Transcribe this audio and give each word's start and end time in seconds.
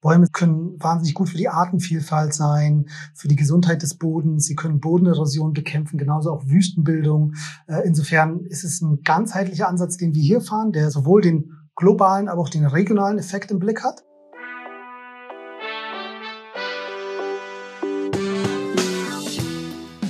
Bäume 0.00 0.28
können 0.32 0.82
wahnsinnig 0.82 1.14
gut 1.14 1.28
für 1.28 1.36
die 1.36 1.50
Artenvielfalt 1.50 2.32
sein, 2.32 2.86
für 3.14 3.28
die 3.28 3.36
Gesundheit 3.36 3.82
des 3.82 3.98
Bodens. 3.98 4.46
Sie 4.46 4.54
können 4.54 4.80
Bodenerosion 4.80 5.52
bekämpfen, 5.52 5.98
genauso 5.98 6.32
auch 6.32 6.46
Wüstenbildung. 6.46 7.34
Äh, 7.66 7.86
insofern 7.86 8.40
ist 8.46 8.64
es 8.64 8.80
ein 8.80 9.02
ganzheitlicher 9.02 9.68
Ansatz, 9.68 9.98
den 9.98 10.14
wir 10.14 10.22
hier 10.22 10.40
fahren, 10.40 10.72
der 10.72 10.90
sowohl 10.90 11.20
den 11.20 11.52
globalen, 11.76 12.28
aber 12.28 12.40
auch 12.40 12.48
den 12.48 12.64
regionalen 12.64 13.18
Effekt 13.18 13.50
im 13.50 13.58
Blick 13.58 13.84
hat. 13.84 14.02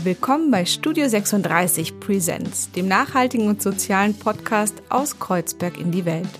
Willkommen 0.04 0.52
bei 0.52 0.66
Studio 0.66 1.08
36 1.08 1.98
Presents, 1.98 2.70
dem 2.70 2.86
nachhaltigen 2.86 3.48
und 3.48 3.60
sozialen 3.60 4.14
Podcast 4.14 4.82
aus 4.88 5.18
Kreuzberg 5.18 5.78
in 5.78 5.90
die 5.90 6.04
Welt. 6.04 6.30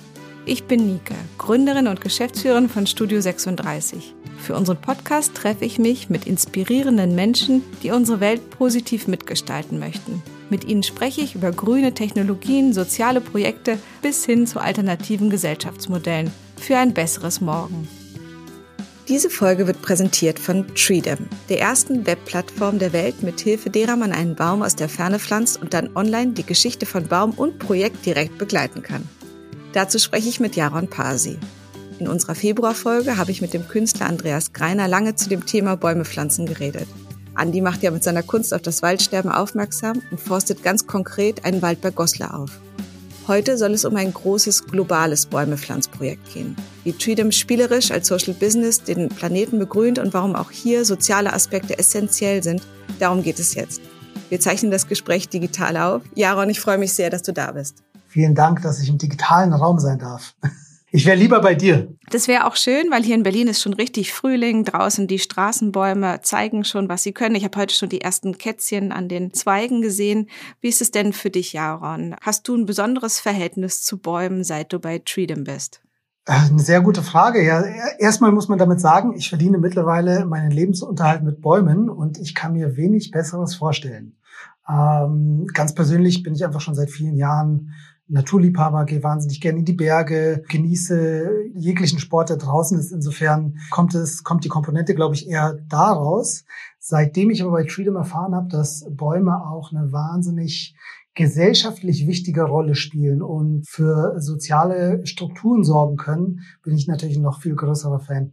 Ich 0.51 0.65
bin 0.65 0.85
Nike, 0.85 1.15
Gründerin 1.39 1.87
und 1.87 2.01
Geschäftsführerin 2.01 2.69
von 2.69 2.85
Studio 2.85 3.21
36. 3.21 4.17
Für 4.41 4.57
unseren 4.57 4.81
Podcast 4.81 5.33
treffe 5.37 5.65
ich 5.65 5.79
mich 5.79 6.11
mit 6.11 6.27
inspirierenden 6.27 7.15
Menschen, 7.15 7.63
die 7.85 7.93
unsere 7.93 8.19
Welt 8.19 8.51
positiv 8.51 9.07
mitgestalten 9.07 9.79
möchten. 9.79 10.25
Mit 10.51 10.65
ihnen 10.65 10.83
spreche 10.83 11.21
ich 11.21 11.37
über 11.37 11.53
grüne 11.53 11.95
Technologien, 11.95 12.73
soziale 12.73 13.21
Projekte 13.21 13.79
bis 14.03 14.25
hin 14.25 14.49
zu 14.49 14.59
alternativen 14.59 15.31
Gesellschaftsmodellen 15.31 16.33
für 16.61 16.77
ein 16.79 16.95
besseres 16.95 17.41
Morgen. 17.41 17.87
Diese 19.07 19.31
Folge 19.31 19.69
wird 19.69 19.83
präsentiert 19.83 20.41
von 20.41 20.67
Treedom, 20.75 21.29
der 21.49 21.61
ersten 21.61 22.07
Webplattform 22.07 22.81
der 22.81 22.93
Welt, 22.93 23.23
mit 23.23 23.39
Hilfe 23.39 23.71
derer 23.71 23.95
man 23.95 24.11
einen 24.11 24.35
Baum 24.35 24.63
aus 24.63 24.75
der 24.75 24.89
Ferne 24.89 25.21
pflanzt 25.21 25.63
und 25.63 25.75
dann 25.75 25.95
online 25.95 26.33
die 26.33 26.45
Geschichte 26.45 26.87
von 26.87 27.07
Baum 27.07 27.35
und 27.35 27.61
Projekt 27.61 28.05
direkt 28.05 28.37
begleiten 28.37 28.83
kann. 28.83 29.09
Dazu 29.73 29.99
spreche 29.99 30.29
ich 30.29 30.41
mit 30.41 30.57
Jaron 30.57 30.89
Pasi. 30.89 31.39
In 32.01 32.09
unserer 32.09 32.35
Februarfolge 32.35 33.19
habe 33.19 33.31
ich 33.31 33.41
mit 33.41 33.55
dem 33.55 33.69
Künstler 33.69 34.07
Andreas 34.07 34.53
Greiner 34.53 34.89
lange 34.89 35.15
zu 35.15 35.29
dem 35.29 35.47
Thema 35.47 35.77
Bäume 35.77 36.05
pflanzen 36.05 36.47
geredet. 36.47 36.89
Andi 37.35 37.61
macht 37.61 37.83
ja 37.83 37.91
mit 37.91 38.03
seiner 38.03 38.23
Kunst 38.23 38.53
auf 38.53 38.63
das 38.63 38.83
Waldsterben 38.83 39.31
aufmerksam 39.31 40.03
und 40.11 40.21
forstet 40.21 40.63
ganz 40.63 40.87
konkret 40.87 41.45
einen 41.45 41.63
Wald 41.63 41.81
bei 41.81 41.91
Goslar 41.91 42.39
auf. 42.39 42.51
Heute 43.29 43.57
soll 43.57 43.73
es 43.73 43.85
um 43.85 43.95
ein 43.95 44.13
großes 44.13 44.65
globales 44.65 45.27
Bäumepflanzprojekt 45.27 46.33
gehen. 46.35 46.57
Wie 46.83 46.93
Treedom 46.93 47.31
spielerisch 47.31 47.93
als 47.93 48.09
Social 48.09 48.35
Business 48.35 48.83
den 48.83 49.09
Planeten 49.09 49.59
begrünt 49.61 50.01
und 50.01 50.13
warum 50.13 50.35
auch 50.35 50.51
hier 50.51 50.85
soziale 50.85 51.33
Aspekte 51.33 51.79
essentiell 51.79 52.43
sind, 52.43 52.63
darum 52.99 53.23
geht 53.23 53.39
es 53.39 53.55
jetzt. 53.55 53.81
Wir 54.31 54.41
zeichnen 54.41 54.73
das 54.73 54.89
Gespräch 54.89 55.29
digital 55.29 55.77
auf. 55.77 56.03
Jaron, 56.15 56.51
ich 56.51 56.61
freue 56.61 56.79
mich 56.79 56.93
sehr, 56.93 57.11
dass 57.11 57.23
du 57.23 57.33
da 57.33 57.53
bist. 57.53 57.85
Vielen 58.11 58.35
Dank, 58.35 58.61
dass 58.63 58.83
ich 58.83 58.89
im 58.89 58.99
digitalen 58.99 59.53
Raum 59.53 59.79
sein 59.79 59.99
darf. 59.99 60.35
Ich 60.93 61.07
wäre 61.07 61.17
lieber 61.17 61.41
bei 61.41 61.55
dir. 61.55 61.97
Das 62.11 62.27
wäre 62.27 62.49
auch 62.49 62.57
schön, 62.57 62.91
weil 62.91 63.05
hier 63.05 63.15
in 63.15 63.23
Berlin 63.23 63.47
ist 63.47 63.63
schon 63.63 63.75
richtig 63.75 64.13
Frühling. 64.13 64.65
Draußen 64.65 65.07
die 65.07 65.21
Straßenbäume 65.21 66.21
zeigen 66.23 66.65
schon, 66.65 66.89
was 66.89 67.05
sie 67.05 67.13
können. 67.13 67.37
Ich 67.37 67.45
habe 67.45 67.57
heute 67.61 67.73
schon 67.73 67.91
die 67.91 68.01
ersten 68.01 68.39
Kätzchen 68.39 68.91
an 68.91 69.09
den 69.09 69.33
Zweigen 69.33 69.83
gesehen. 69.83 70.29
Wie 70.61 70.67
ist 70.67 70.83
es 70.83 70.91
denn 70.91 71.13
für 71.13 71.31
dich, 71.31 71.53
Jaron? 71.53 72.17
Hast 72.21 72.49
du 72.49 72.57
ein 72.57 72.67
besonderes 72.67 73.21
Verhältnis 73.21 73.85
zu 73.85 73.99
Bäumen, 73.99 74.43
seit 74.43 74.73
du 74.73 74.81
bei 74.81 74.99
Treedom 74.99 75.45
bist? 75.45 75.81
Äh, 76.27 76.33
eine 76.33 76.59
sehr 76.59 76.81
gute 76.81 77.05
Frage. 77.05 77.41
Ja, 77.45 77.63
erstmal 78.01 78.33
muss 78.33 78.49
man 78.49 78.59
damit 78.59 78.81
sagen, 78.81 79.15
ich 79.17 79.29
verdiene 79.29 79.59
mittlerweile 79.59 80.27
meinen 80.27 80.51
Lebensunterhalt 80.51 81.23
mit 81.23 81.41
Bäumen 81.41 81.89
und 81.89 82.19
ich 82.19 82.35
kann 82.35 82.55
mir 82.55 82.77
wenig 82.77 83.13
Besseres 83.13 83.55
vorstellen. 83.55 84.17
Ähm, 84.69 85.47
ganz 85.55 85.75
persönlich 85.75 86.23
bin 86.23 86.35
ich 86.35 86.45
einfach 86.45 86.61
schon 86.61 86.75
seit 86.75 86.91
vielen 86.91 87.17
Jahren 87.17 87.75
Naturliebhaber, 88.11 88.85
gehe 88.85 89.03
wahnsinnig 89.03 89.41
gerne 89.41 89.61
in 89.61 89.65
die 89.65 89.73
Berge, 89.73 90.43
genieße 90.49 91.31
jeglichen 91.55 91.99
Sport, 91.99 92.31
der 92.31 92.37
draußen 92.37 92.79
ist. 92.79 92.93
Insofern 92.93 93.59
kommt 93.71 93.95
es, 93.95 94.25
kommt 94.25 94.45
die 94.45 94.49
Komponente, 94.49 94.95
glaube 94.95 95.15
ich, 95.15 95.29
eher 95.29 95.59
daraus. 95.69 96.45
Seitdem 96.79 97.31
ich 97.31 97.43
aber 97.43 97.53
bei 97.53 97.69
Freedom 97.69 97.97
erfahren 97.97 98.35
habe, 98.35 98.49
dass 98.49 98.85
Bäume 98.91 99.47
auch 99.47 99.73
eine 99.73 99.93
wahnsinnig 99.93 100.75
gesellschaftlich 101.15 102.07
wichtige 102.07 102.43
Rolle 102.43 102.75
spielen 102.75 103.23
und 103.23 103.69
für 103.69 104.21
soziale 104.21 105.05
Strukturen 105.07 105.65
sorgen 105.65 105.97
können, 105.97 106.41
bin 106.63 106.75
ich 106.75 106.87
natürlich 106.87 107.17
ein 107.17 107.23
noch 107.23 107.41
viel 107.41 107.55
größerer 107.55 108.01
Fan. 108.01 108.33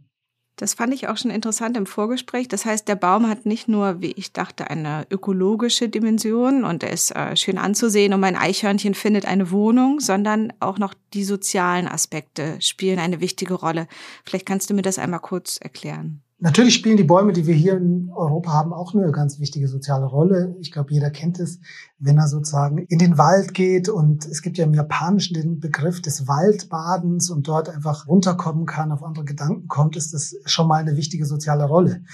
Das 0.58 0.74
fand 0.74 0.92
ich 0.92 1.06
auch 1.06 1.16
schon 1.16 1.30
interessant 1.30 1.76
im 1.76 1.86
Vorgespräch. 1.86 2.48
Das 2.48 2.64
heißt, 2.64 2.88
der 2.88 2.96
Baum 2.96 3.28
hat 3.28 3.46
nicht 3.46 3.68
nur, 3.68 4.02
wie 4.02 4.10
ich 4.10 4.32
dachte, 4.32 4.68
eine 4.68 5.06
ökologische 5.08 5.88
Dimension 5.88 6.64
und 6.64 6.82
er 6.82 6.90
ist 6.90 7.14
äh, 7.14 7.36
schön 7.36 7.58
anzusehen 7.58 8.12
und 8.12 8.18
mein 8.18 8.34
Eichhörnchen 8.34 8.94
findet 8.94 9.24
eine 9.24 9.52
Wohnung, 9.52 10.00
sondern 10.00 10.52
auch 10.58 10.78
noch 10.78 10.94
die 11.14 11.22
sozialen 11.22 11.86
Aspekte 11.86 12.60
spielen 12.60 12.98
eine 12.98 13.20
wichtige 13.20 13.54
Rolle. 13.54 13.86
Vielleicht 14.24 14.46
kannst 14.46 14.68
du 14.68 14.74
mir 14.74 14.82
das 14.82 14.98
einmal 14.98 15.20
kurz 15.20 15.58
erklären. 15.58 16.22
Natürlich 16.40 16.74
spielen 16.74 16.96
die 16.96 17.04
Bäume, 17.04 17.32
die 17.32 17.48
wir 17.48 17.54
hier 17.54 17.76
in 17.76 18.10
Europa 18.14 18.52
haben, 18.52 18.72
auch 18.72 18.94
eine 18.94 19.10
ganz 19.10 19.40
wichtige 19.40 19.66
soziale 19.66 20.06
Rolle. 20.06 20.54
Ich 20.60 20.70
glaube, 20.70 20.92
jeder 20.92 21.10
kennt 21.10 21.40
es, 21.40 21.58
wenn 21.98 22.16
er 22.16 22.28
sozusagen 22.28 22.78
in 22.78 23.00
den 23.00 23.18
Wald 23.18 23.54
geht 23.54 23.88
und 23.88 24.24
es 24.24 24.40
gibt 24.40 24.56
ja 24.56 24.64
im 24.64 24.72
Japanischen 24.72 25.34
den 25.34 25.58
Begriff 25.58 26.00
des 26.00 26.28
Waldbadens 26.28 27.30
und 27.30 27.48
dort 27.48 27.68
einfach 27.68 28.06
runterkommen 28.06 28.66
kann, 28.66 28.92
auf 28.92 29.02
andere 29.02 29.24
Gedanken 29.24 29.66
kommt, 29.66 29.96
ist 29.96 30.14
das 30.14 30.36
schon 30.44 30.68
mal 30.68 30.76
eine 30.76 30.96
wichtige 30.96 31.26
soziale 31.26 31.64
Rolle. 31.64 32.04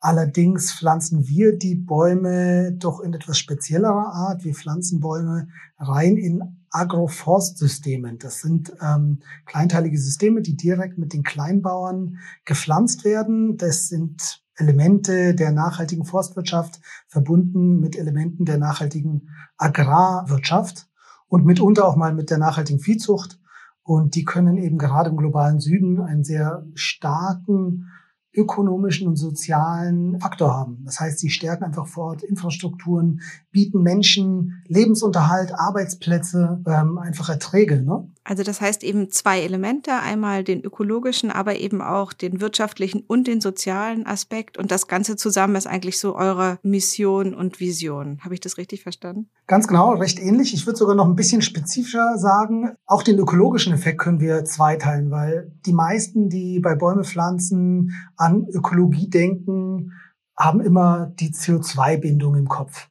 Allerdings 0.00 0.72
pflanzen 0.72 1.28
wir 1.28 1.58
die 1.58 1.74
Bäume 1.74 2.72
doch 2.72 3.00
in 3.00 3.12
etwas 3.12 3.38
speziellerer 3.38 4.10
Art. 4.10 4.42
Wir 4.42 4.54
pflanzen 4.54 5.00
Bäume 5.00 5.48
rein 5.78 6.16
in 6.16 6.64
Agroforstsystemen. 6.76 8.18
Das 8.18 8.40
sind 8.40 8.72
ähm, 8.82 9.20
kleinteilige 9.46 9.98
Systeme, 9.98 10.42
die 10.42 10.56
direkt 10.56 10.98
mit 10.98 11.14
den 11.14 11.22
Kleinbauern 11.22 12.18
gepflanzt 12.44 13.04
werden. 13.04 13.56
Das 13.56 13.88
sind 13.88 14.42
Elemente 14.56 15.34
der 15.34 15.52
nachhaltigen 15.52 16.04
Forstwirtschaft 16.04 16.80
verbunden 17.08 17.80
mit 17.80 17.96
Elementen 17.96 18.44
der 18.44 18.58
nachhaltigen 18.58 19.30
Agrarwirtschaft 19.56 20.88
und 21.28 21.46
mitunter 21.46 21.86
auch 21.86 21.96
mal 21.96 22.14
mit 22.14 22.30
der 22.30 22.38
nachhaltigen 22.38 22.80
Viehzucht. 22.80 23.40
Und 23.82 24.14
die 24.14 24.24
können 24.24 24.58
eben 24.58 24.78
gerade 24.78 25.10
im 25.10 25.16
globalen 25.16 25.60
Süden 25.60 26.00
einen 26.00 26.24
sehr 26.24 26.66
starken 26.74 27.88
ökonomischen 28.36 29.08
und 29.08 29.16
sozialen 29.16 30.20
Faktor 30.20 30.54
haben. 30.54 30.82
Das 30.84 31.00
heißt, 31.00 31.18
sie 31.18 31.30
stärken 31.30 31.64
einfach 31.64 31.86
vor 31.86 32.06
Ort 32.06 32.22
Infrastrukturen, 32.22 33.20
bieten 33.50 33.82
Menschen 33.82 34.62
Lebensunterhalt, 34.66 35.52
Arbeitsplätze, 35.54 36.62
ähm, 36.66 36.98
einfach 36.98 37.28
Erträge. 37.28 37.82
Ne? 37.82 38.08
Also 38.28 38.42
das 38.42 38.60
heißt 38.60 38.82
eben 38.82 39.10
zwei 39.10 39.40
Elemente, 39.40 39.92
einmal 39.92 40.42
den 40.42 40.60
ökologischen, 40.62 41.30
aber 41.30 41.56
eben 41.56 41.80
auch 41.80 42.12
den 42.12 42.40
wirtschaftlichen 42.40 43.04
und 43.06 43.28
den 43.28 43.40
sozialen 43.40 44.04
Aspekt. 44.04 44.58
Und 44.58 44.72
das 44.72 44.88
Ganze 44.88 45.16
zusammen 45.16 45.54
ist 45.54 45.68
eigentlich 45.68 45.98
so 46.00 46.16
eure 46.16 46.58
Mission 46.62 47.34
und 47.34 47.60
Vision. 47.60 48.18
Habe 48.24 48.34
ich 48.34 48.40
das 48.40 48.58
richtig 48.58 48.82
verstanden? 48.82 49.30
Ganz 49.46 49.68
genau, 49.68 49.92
recht 49.94 50.18
ähnlich. 50.18 50.54
Ich 50.54 50.66
würde 50.66 50.76
sogar 50.76 50.96
noch 50.96 51.06
ein 51.06 51.14
bisschen 51.14 51.40
spezifischer 51.40 52.18
sagen. 52.18 52.72
Auch 52.84 53.04
den 53.04 53.18
ökologischen 53.18 53.72
Effekt 53.72 53.98
können 53.98 54.18
wir 54.18 54.44
zweiteilen, 54.44 55.12
weil 55.12 55.52
die 55.64 55.72
meisten, 55.72 56.28
die 56.28 56.58
bei 56.58 56.74
Bäume 56.74 57.04
pflanzen, 57.04 57.92
an 58.26 58.46
Ökologie 58.52 59.08
denken, 59.08 59.92
haben 60.36 60.60
immer 60.60 61.12
die 61.20 61.32
CO2-Bindung 61.32 62.34
im 62.34 62.48
Kopf. 62.48 62.88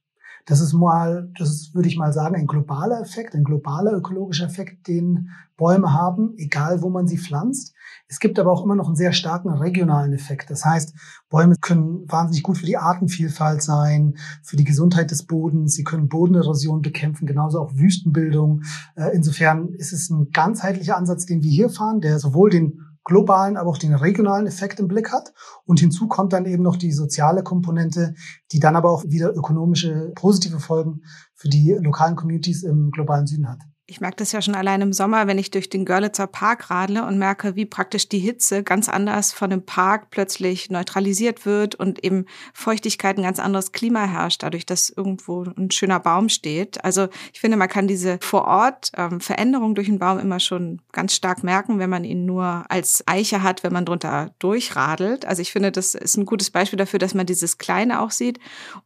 Das 0.48 0.62
ist 0.62 0.74
mal, 0.74 1.32
das 1.38 1.50
ist, 1.50 1.76
würde 1.76 1.90
ich 1.90 1.98
mal 1.98 2.14
sagen, 2.14 2.36
ein 2.36 2.46
globaler 2.46 3.02
Effekt, 3.02 3.34
ein 3.34 3.44
globaler 3.44 3.94
ökologischer 3.94 4.46
Effekt, 4.46 4.88
den 4.88 5.30
Bäume 5.58 5.92
haben, 5.92 6.36
egal 6.38 6.84
wo 6.84 6.90
man 6.90 7.08
sie 7.08 7.18
pflanzt. 7.18 7.74
Es 8.08 8.20
gibt 8.20 8.38
aber 8.38 8.52
auch 8.52 8.64
immer 8.64 8.76
noch 8.76 8.86
einen 8.86 8.96
sehr 8.96 9.12
starken 9.12 9.50
regionalen 9.50 10.14
Effekt. 10.14 10.52
Das 10.52 10.64
heißt, 10.64 10.94
Bäume 11.30 11.56
können 11.60 12.06
wahnsinnig 12.08 12.44
gut 12.44 12.60
für 12.60 12.66
die 12.68 12.78
Artenvielfalt 12.78 13.64
sein, 13.64 14.18
für 14.44 14.56
die 14.56 14.64
Gesundheit 14.64 15.10
des 15.10 15.26
Bodens. 15.26 15.74
Sie 15.74 15.84
können 15.84 16.10
Bodenerosion 16.10 16.84
bekämpfen, 16.84 17.26
genauso 17.26 17.60
auch 17.60 17.74
Wüstenbildung. 17.76 18.62
Äh, 18.96 19.16
insofern 19.16 19.70
ist 19.70 19.94
es 19.94 20.12
ein 20.12 20.30
ganzheitlicher 20.32 20.96
Ansatz, 20.96 21.26
den 21.26 21.42
wir 21.42 21.50
hier 21.50 21.70
fahren, 21.72 22.02
der 22.02 22.20
sowohl 22.20 22.52
den 22.52 22.82
globalen, 23.06 23.56
aber 23.56 23.70
auch 23.70 23.78
den 23.78 23.94
regionalen 23.94 24.48
Effekt 24.48 24.80
im 24.80 24.88
Blick 24.88 25.12
hat. 25.14 25.34
Und 25.66 25.80
hinzu 25.80 26.08
kommt 26.08 26.34
dann 26.34 26.46
eben 26.46 26.64
noch 26.64 26.76
die 26.76 26.92
soziale 26.92 27.44
Komponente, 27.44 28.16
die 28.52 28.60
dann 28.60 28.76
aber 28.76 28.92
auch 28.92 29.06
wieder 29.06 29.34
ökonomische 29.34 30.12
positive 30.16 30.60
Folgen 30.60 31.04
für 31.34 31.48
die 31.48 31.78
lokalen 31.80 32.16
Communities 32.16 32.64
im 32.64 32.92
globalen 32.92 33.28
Süden 33.28 33.48
hat. 33.48 33.60
Ich 33.88 34.02
merke 34.02 34.18
das 34.18 34.32
ja 34.32 34.42
schon 34.42 34.56
allein 34.56 34.82
im 34.82 34.94
Sommer, 34.94 35.28
wenn 35.28 35.38
ich 35.38 35.52
durch 35.52 35.70
den 35.70 35.86
Görlitzer 35.86 36.26
Park 36.26 36.72
radle 36.72 37.06
und 37.06 37.20
merke, 37.20 37.56
wie 37.56 37.68
praktisch 37.68 38.10
die 38.10 38.18
Hitze 38.18 38.64
ganz 38.64 38.90
anders 38.90 39.32
von 39.32 39.52
dem 39.52 39.64
Park 39.64 40.10
plötzlich 40.10 40.72
neutralisiert 40.72 41.46
wird 41.46 41.76
und 41.76 42.04
eben 42.04 42.26
Feuchtigkeit 42.56 43.16
ein 43.20 43.24
ganz 43.24 43.38
anderes 43.38 43.74
Klima 43.74 44.06
herrscht, 44.06 44.42
dadurch, 44.42 44.66
dass 44.66 44.90
irgendwo 44.90 45.44
ein 45.44 45.70
schöner 45.70 46.00
Baum 46.00 46.30
steht. 46.30 46.84
Also 46.84 47.10
ich 47.32 47.40
finde, 47.40 47.58
man 47.58 47.70
kann 47.70 47.88
diese 47.88 48.18
vor 48.22 48.46
Ort 48.46 48.92
ähm, 48.98 49.22
Veränderung 49.22 49.76
durch 49.76 49.88
einen 49.88 50.00
Baum 50.00 50.18
immer 50.18 50.40
schon 50.40 50.82
ganz 50.92 51.14
stark 51.14 51.44
merken, 51.44 51.78
wenn 51.78 51.92
man 51.92 52.06
ihn 52.06 52.26
nur 52.26 52.66
als 52.70 53.04
Eiche 53.06 53.44
hat, 53.44 53.64
wenn 53.64 53.74
man 53.74 53.86
drunter 53.86 54.32
durchradelt. 54.40 55.26
Also 55.26 55.44
ich 55.44 55.52
finde, 55.52 55.72
das 55.72 55.94
ist 55.94 56.18
ein 56.18 56.26
gutes 56.26 56.50
Beispiel 56.50 56.78
dafür, 56.78 56.98
dass 56.98 57.14
man 57.14 57.28
dieses 57.28 57.60
Kleine 57.60 58.02
auch 58.02 58.10
sieht. 58.10 58.40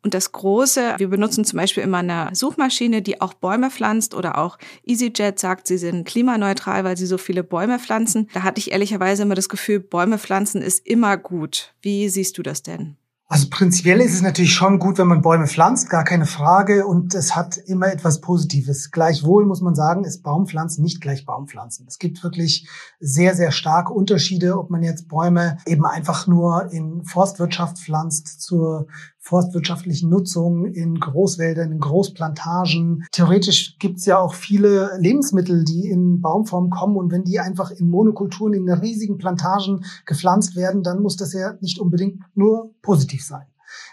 Und 0.04 0.14
das 0.14 0.34
Große, 0.34 0.96
wir 0.98 1.08
benutzen 1.08 1.46
zum 1.46 1.56
Beispiel 1.56 1.84
immer 1.84 2.00
eine 2.00 2.32
Suchmaschine, 2.34 3.02
die 3.02 3.22
auch 3.22 3.34
Bäume 3.34 3.72
pflanzt 3.72 4.14
oder 4.14 4.38
auch 4.38 4.58
EasyJet 4.90 5.40
sagt, 5.40 5.68
sie 5.68 5.78
sind 5.78 6.06
klimaneutral, 6.06 6.84
weil 6.84 6.98
sie 6.98 7.06
so 7.06 7.18
viele 7.18 7.44
Bäume 7.44 7.80
pflanzen. 7.80 8.28
Da 8.34 8.44
hatte 8.44 8.60
ich 8.60 8.72
ehrlicherweise 8.72 9.24
immer 9.24 9.36
das 9.36 9.50
Gefühl, 9.50 9.80
Bäume 9.80 10.18
pflanzen 10.18 10.62
ist 10.62 10.86
immer 10.86 11.18
gut. 11.18 11.74
Wie 11.82 12.10
siehst 12.10 12.38
du 12.38 12.44
das 12.44 12.64
denn? 12.64 12.98
Also 13.32 13.46
prinzipiell 13.52 14.02
ist 14.02 14.16
es 14.16 14.24
natürlich 14.24 14.56
schon 14.56 14.80
gut, 14.80 14.98
wenn 14.98 15.06
man 15.06 15.22
Bäume 15.22 15.46
pflanzt, 15.46 15.88
gar 15.92 16.04
keine 16.04 16.26
Frage. 16.26 16.88
Und 16.88 17.14
es 17.14 17.36
hat 17.36 17.58
immer 17.58 17.94
etwas 17.94 18.22
Positives. 18.22 18.90
Gleichwohl 18.90 19.46
muss 19.46 19.62
man 19.62 19.76
sagen, 19.76 20.04
ist 20.04 20.24
Baumpflanzen 20.24 20.84
nicht 20.84 21.00
gleich 21.00 21.28
Baumpflanzen. 21.28 21.86
Es 21.88 22.00
gibt 22.00 22.24
wirklich 22.24 22.68
sehr, 23.00 23.36
sehr 23.36 23.52
starke 23.52 23.94
Unterschiede, 23.94 24.58
ob 24.58 24.72
man 24.72 24.82
jetzt 24.82 25.08
Bäume 25.08 25.58
eben 25.68 25.86
einfach 25.86 26.26
nur 26.26 26.72
in 26.72 27.06
Forstwirtschaft 27.06 27.78
pflanzt 27.78 28.42
zur 28.42 28.88
forstwirtschaftlichen 29.30 30.10
Nutzung, 30.10 30.66
in 30.66 31.00
Großwäldern, 31.00 31.72
in 31.72 31.80
Großplantagen. 31.80 33.06
Theoretisch 33.12 33.78
gibt's 33.78 34.08
ja 34.08 34.18
auch 34.18 34.34
viele 34.34 34.98
Lebensmittel, 34.98 35.64
die 35.64 35.88
in 35.88 36.20
Baumform 36.20 36.72
kommen 36.72 36.98
und 36.98 37.12
wenn 37.12 37.24
die 37.24 37.40
einfach 37.40 37.70
in 37.70 37.90
Monokulturen, 37.90 38.54
in 38.54 38.68
riesigen 38.70 39.20
Plantagen 39.20 39.86
gepflanzt 40.08 40.56
werden, 40.56 40.82
dann 40.82 41.04
muss 41.04 41.16
das 41.16 41.34
ja 41.34 41.54
nicht 41.62 41.80
unbedingt 41.80 42.24
nur 42.34 42.74
positiv 42.82 43.24
sein. 43.24 43.46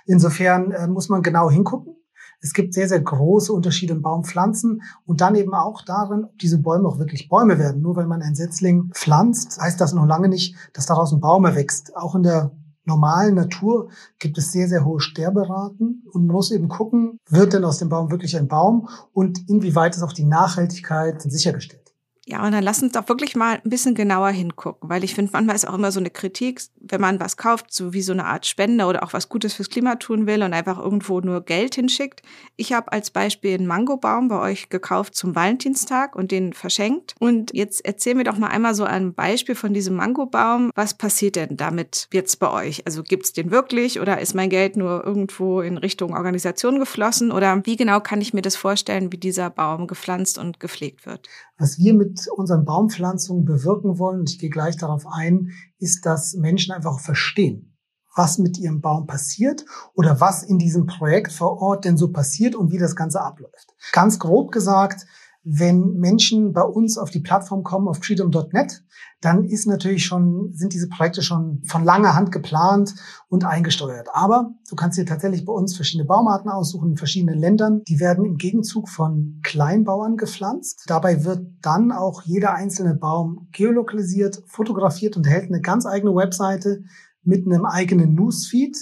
Insofern 0.07 0.71
äh, 0.71 0.89
muss 0.89 1.11
man 1.11 1.23
genau 1.23 1.51
hingucken. 1.51 1.97
Es 2.41 2.55
gibt 2.55 2.73
sehr, 2.73 2.89
sehr 2.89 3.01
große 3.01 3.53
Unterschiede 3.53 3.93
in 3.93 4.03
Baumpflanzen 4.03 4.83
und 5.05 5.21
dann 5.21 5.35
eben 5.35 5.53
auch 5.53 5.83
darin, 5.83 6.25
ob 6.25 6.39
diese 6.39 6.59
Bäume 6.59 6.89
auch 6.89 6.99
wirklich 6.99 7.29
Bäume 7.29 7.59
werden. 7.59 7.83
Nur 7.83 7.97
weil 7.97 8.07
man 8.07 8.23
ein 8.23 8.35
Setzling 8.35 8.91
pflanzt, 8.95 9.61
heißt 9.61 9.81
das 9.81 9.93
noch 9.93 10.07
lange 10.07 10.29
nicht, 10.29 10.55
dass 10.73 10.87
daraus 10.87 11.13
ein 11.13 11.21
Baum 11.21 11.45
erwächst. 11.45 11.95
Auch 11.97 12.15
in 12.15 12.23
der 12.23 12.53
normalen 12.87 13.35
Natur 13.35 13.91
gibt 14.19 14.39
es 14.39 14.53
sehr, 14.53 14.69
sehr 14.69 14.85
hohe 14.85 15.01
Sterberaten 15.01 16.03
und 16.13 16.27
man 16.27 16.35
muss 16.35 16.51
eben 16.51 16.69
gucken, 16.69 17.19
wird 17.29 17.53
denn 17.53 17.65
aus 17.65 17.79
dem 17.79 17.89
Baum 17.89 18.11
wirklich 18.11 18.37
ein 18.37 18.49
Baum 18.49 18.89
und 19.13 19.49
inwieweit 19.49 19.97
ist 19.97 20.03
auch 20.03 20.13
die 20.13 20.25
Nachhaltigkeit 20.25 21.21
sichergestellt. 21.23 21.86
Ja, 22.29 22.45
und 22.45 22.51
dann 22.51 22.65
lass 22.65 22.83
uns 22.83 22.91
doch 22.91 23.09
wirklich 23.09 23.37
mal 23.37 23.61
ein 23.65 23.71
bisschen 23.71 23.95
genauer 23.95 24.31
hingucken, 24.31 24.91
weil 24.91 25.05
ich 25.05 25.15
finde, 25.15 25.31
manchmal 25.33 25.55
ist 25.55 25.69
auch 25.69 25.75
immer 25.75 25.93
so 25.93 26.01
eine 26.01 26.11
Kritik, 26.11 26.61
wenn 26.81 27.01
man 27.01 27.21
was 27.21 27.37
kauft, 27.37 27.73
so 27.73 27.93
wie 27.93 28.03
so 28.03 28.13
eine 28.13 28.25
Art 28.25 28.47
Spende 28.47 28.87
oder 28.87 29.05
auch 29.05 29.13
was 29.13 29.29
Gutes 29.29 29.55
fürs 29.55 29.71
Klima 29.71 29.95
tun 29.95 30.27
will 30.27 30.43
und 30.43 30.53
einfach 30.53 30.77
irgendwo 30.77 31.21
nur 31.21 31.45
Geld 31.45 31.77
hinschickt. 31.77 32.23
Ich 32.57 32.73
habe 32.73 32.91
als 32.91 33.13
Beispiel 33.13 33.55
einen 33.55 33.69
Mangobaum 33.69 34.27
bei 34.27 34.41
euch 34.41 34.71
gekauft 34.71 35.15
zum 35.15 35.37
Valentinstag 35.37 36.17
und 36.17 36.33
den 36.33 36.53
verschenkt. 36.53 37.15
Und 37.21 37.55
jetzt 37.55 37.85
erzähl 37.85 38.17
mir 38.17 38.25
doch 38.25 38.39
mal 38.39 38.49
einmal 38.49 38.75
so 38.75 38.83
ein 38.83 39.15
Beispiel 39.15 39.55
von 39.55 39.73
diesem 39.73 39.95
Mangobaum. 39.95 40.73
Was 40.75 40.95
passiert 40.95 41.37
denn 41.37 41.57
damit 41.57 42.09
jetzt 42.13 42.41
bei 42.41 42.51
euch? 42.51 42.85
Also 42.87 43.05
gibt's 43.05 43.35
den 43.35 43.53
wirklich 43.53 44.01
oder 44.01 44.21
ist 44.21 44.35
mein 44.35 44.51
Geld 44.51 44.77
nur 44.77 45.05
irgendwo 45.07 45.61
in 45.61 45.79
Richtung 45.79 46.13
Organisation 46.13 46.81
geflossen? 46.81 47.31
Oder 47.31 47.65
wie 47.65 47.77
genau 47.77 48.01
kann 48.01 48.21
ich 48.21 48.35
mir 48.35 48.43
das 48.43 48.57
vorstellen, 48.57 49.13
wie 49.13 49.19
dieser 49.19 49.49
Baum 49.49 49.87
gepflanzt 49.87 50.39
und 50.39 50.59
gepflegt 50.59 51.07
wird? 51.07 51.29
Was 51.59 51.79
wir 51.79 51.95
mit 51.95 52.29
unseren 52.29 52.65
Baumpflanzungen 52.65 53.45
bewirken 53.45 53.99
wollen, 53.99 54.21
und 54.21 54.31
ich 54.31 54.39
gehe 54.39 54.51
gleich 54.51 54.77
darauf 54.77 55.07
ein, 55.07 55.53
ist, 55.79 56.05
dass 56.05 56.35
Menschen 56.35 56.73
einfach 56.73 57.01
verstehen, 57.01 57.77
was 58.15 58.39
mit 58.39 58.59
ihrem 58.59 58.81
Baum 58.81 59.07
passiert 59.07 59.65
oder 59.95 60.21
was 60.21 60.43
in 60.43 60.59
diesem 60.59 60.87
Projekt 60.87 61.33
vor 61.33 61.61
Ort 61.63 61.85
denn 61.85 61.97
so 61.97 62.13
passiert 62.13 62.55
und 62.55 62.73
wie 62.73 62.79
das 62.79 62.95
Ganze 62.95 63.23
abläuft. 63.23 63.75
Ganz 63.93 64.19
grob 64.19 64.53
gesagt, 64.53 65.07
wenn 65.49 65.93
Menschen 65.93 66.53
bei 66.53 66.63
uns 66.63 66.99
auf 66.99 67.11
die 67.11 67.21
Plattform 67.21 67.63
kommen, 67.63 67.87
auf 67.87 67.99
freedom.net, 67.99 68.83
dann 69.21 69.45
ist 69.45 69.67
natürlich 69.67 70.05
schon, 70.05 70.51
sind 70.53 70.73
diese 70.73 70.89
Projekte 70.89 71.23
schon 71.23 71.63
von 71.65 71.85
langer 71.85 72.17
Hand 72.17 72.33
geplant 72.33 72.97
und 73.29 73.45
eingesteuert. 73.45 74.09
Aber 74.13 74.51
du 74.69 74.75
kannst 74.75 74.99
dir 74.99 75.07
tatsächlich 75.07 75.45
bei 75.45 75.53
uns 75.53 75.77
verschiedene 75.77 76.05
Baumarten 76.05 76.51
aussuchen 76.51 76.91
in 76.91 76.97
verschiedenen 76.97 77.39
Ländern. 77.39 77.83
Die 77.87 78.01
werden 78.01 78.25
im 78.25 78.39
Gegenzug 78.39 78.89
von 78.89 79.39
Kleinbauern 79.45 80.17
gepflanzt. 80.17 80.83
Dabei 80.89 81.25
wird 81.25 81.47
dann 81.63 81.93
auch 81.93 82.23
jeder 82.23 82.55
einzelne 82.55 82.97
Baum 82.97 83.47
geolokalisiert, 83.53 84.43
fotografiert 84.49 85.17
und 85.17 85.27
erhält 85.27 85.49
eine 85.49 85.61
ganz 85.61 85.87
eigene 85.87 86.13
Webseite 86.13 86.83
mit 87.23 87.47
einem 87.47 87.67
eigenen 87.67 88.15
Newsfeed 88.15 88.77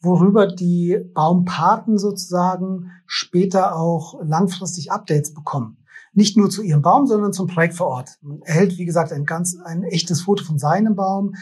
worüber 0.00 0.46
die 0.46 0.98
Baumpaten 1.14 1.96
sozusagen 1.96 2.90
später 3.06 3.74
auch 3.74 4.20
langfristig 4.22 4.92
Updates 4.92 5.32
bekommen 5.32 5.78
nicht 6.14 6.36
nur 6.36 6.50
zu 6.50 6.62
ihrem 6.62 6.82
Baum, 6.82 7.06
sondern 7.06 7.32
zum 7.32 7.46
Projekt 7.46 7.74
vor 7.74 7.88
Ort. 7.88 8.18
Man 8.22 8.40
erhält, 8.42 8.78
wie 8.78 8.84
gesagt, 8.84 9.12
ein 9.12 9.24
ganz, 9.24 9.56
ein 9.64 9.82
echtes 9.82 10.22
Foto 10.22 10.44
von 10.44 10.58
seinem 10.58 10.96
Baum, 10.96 11.34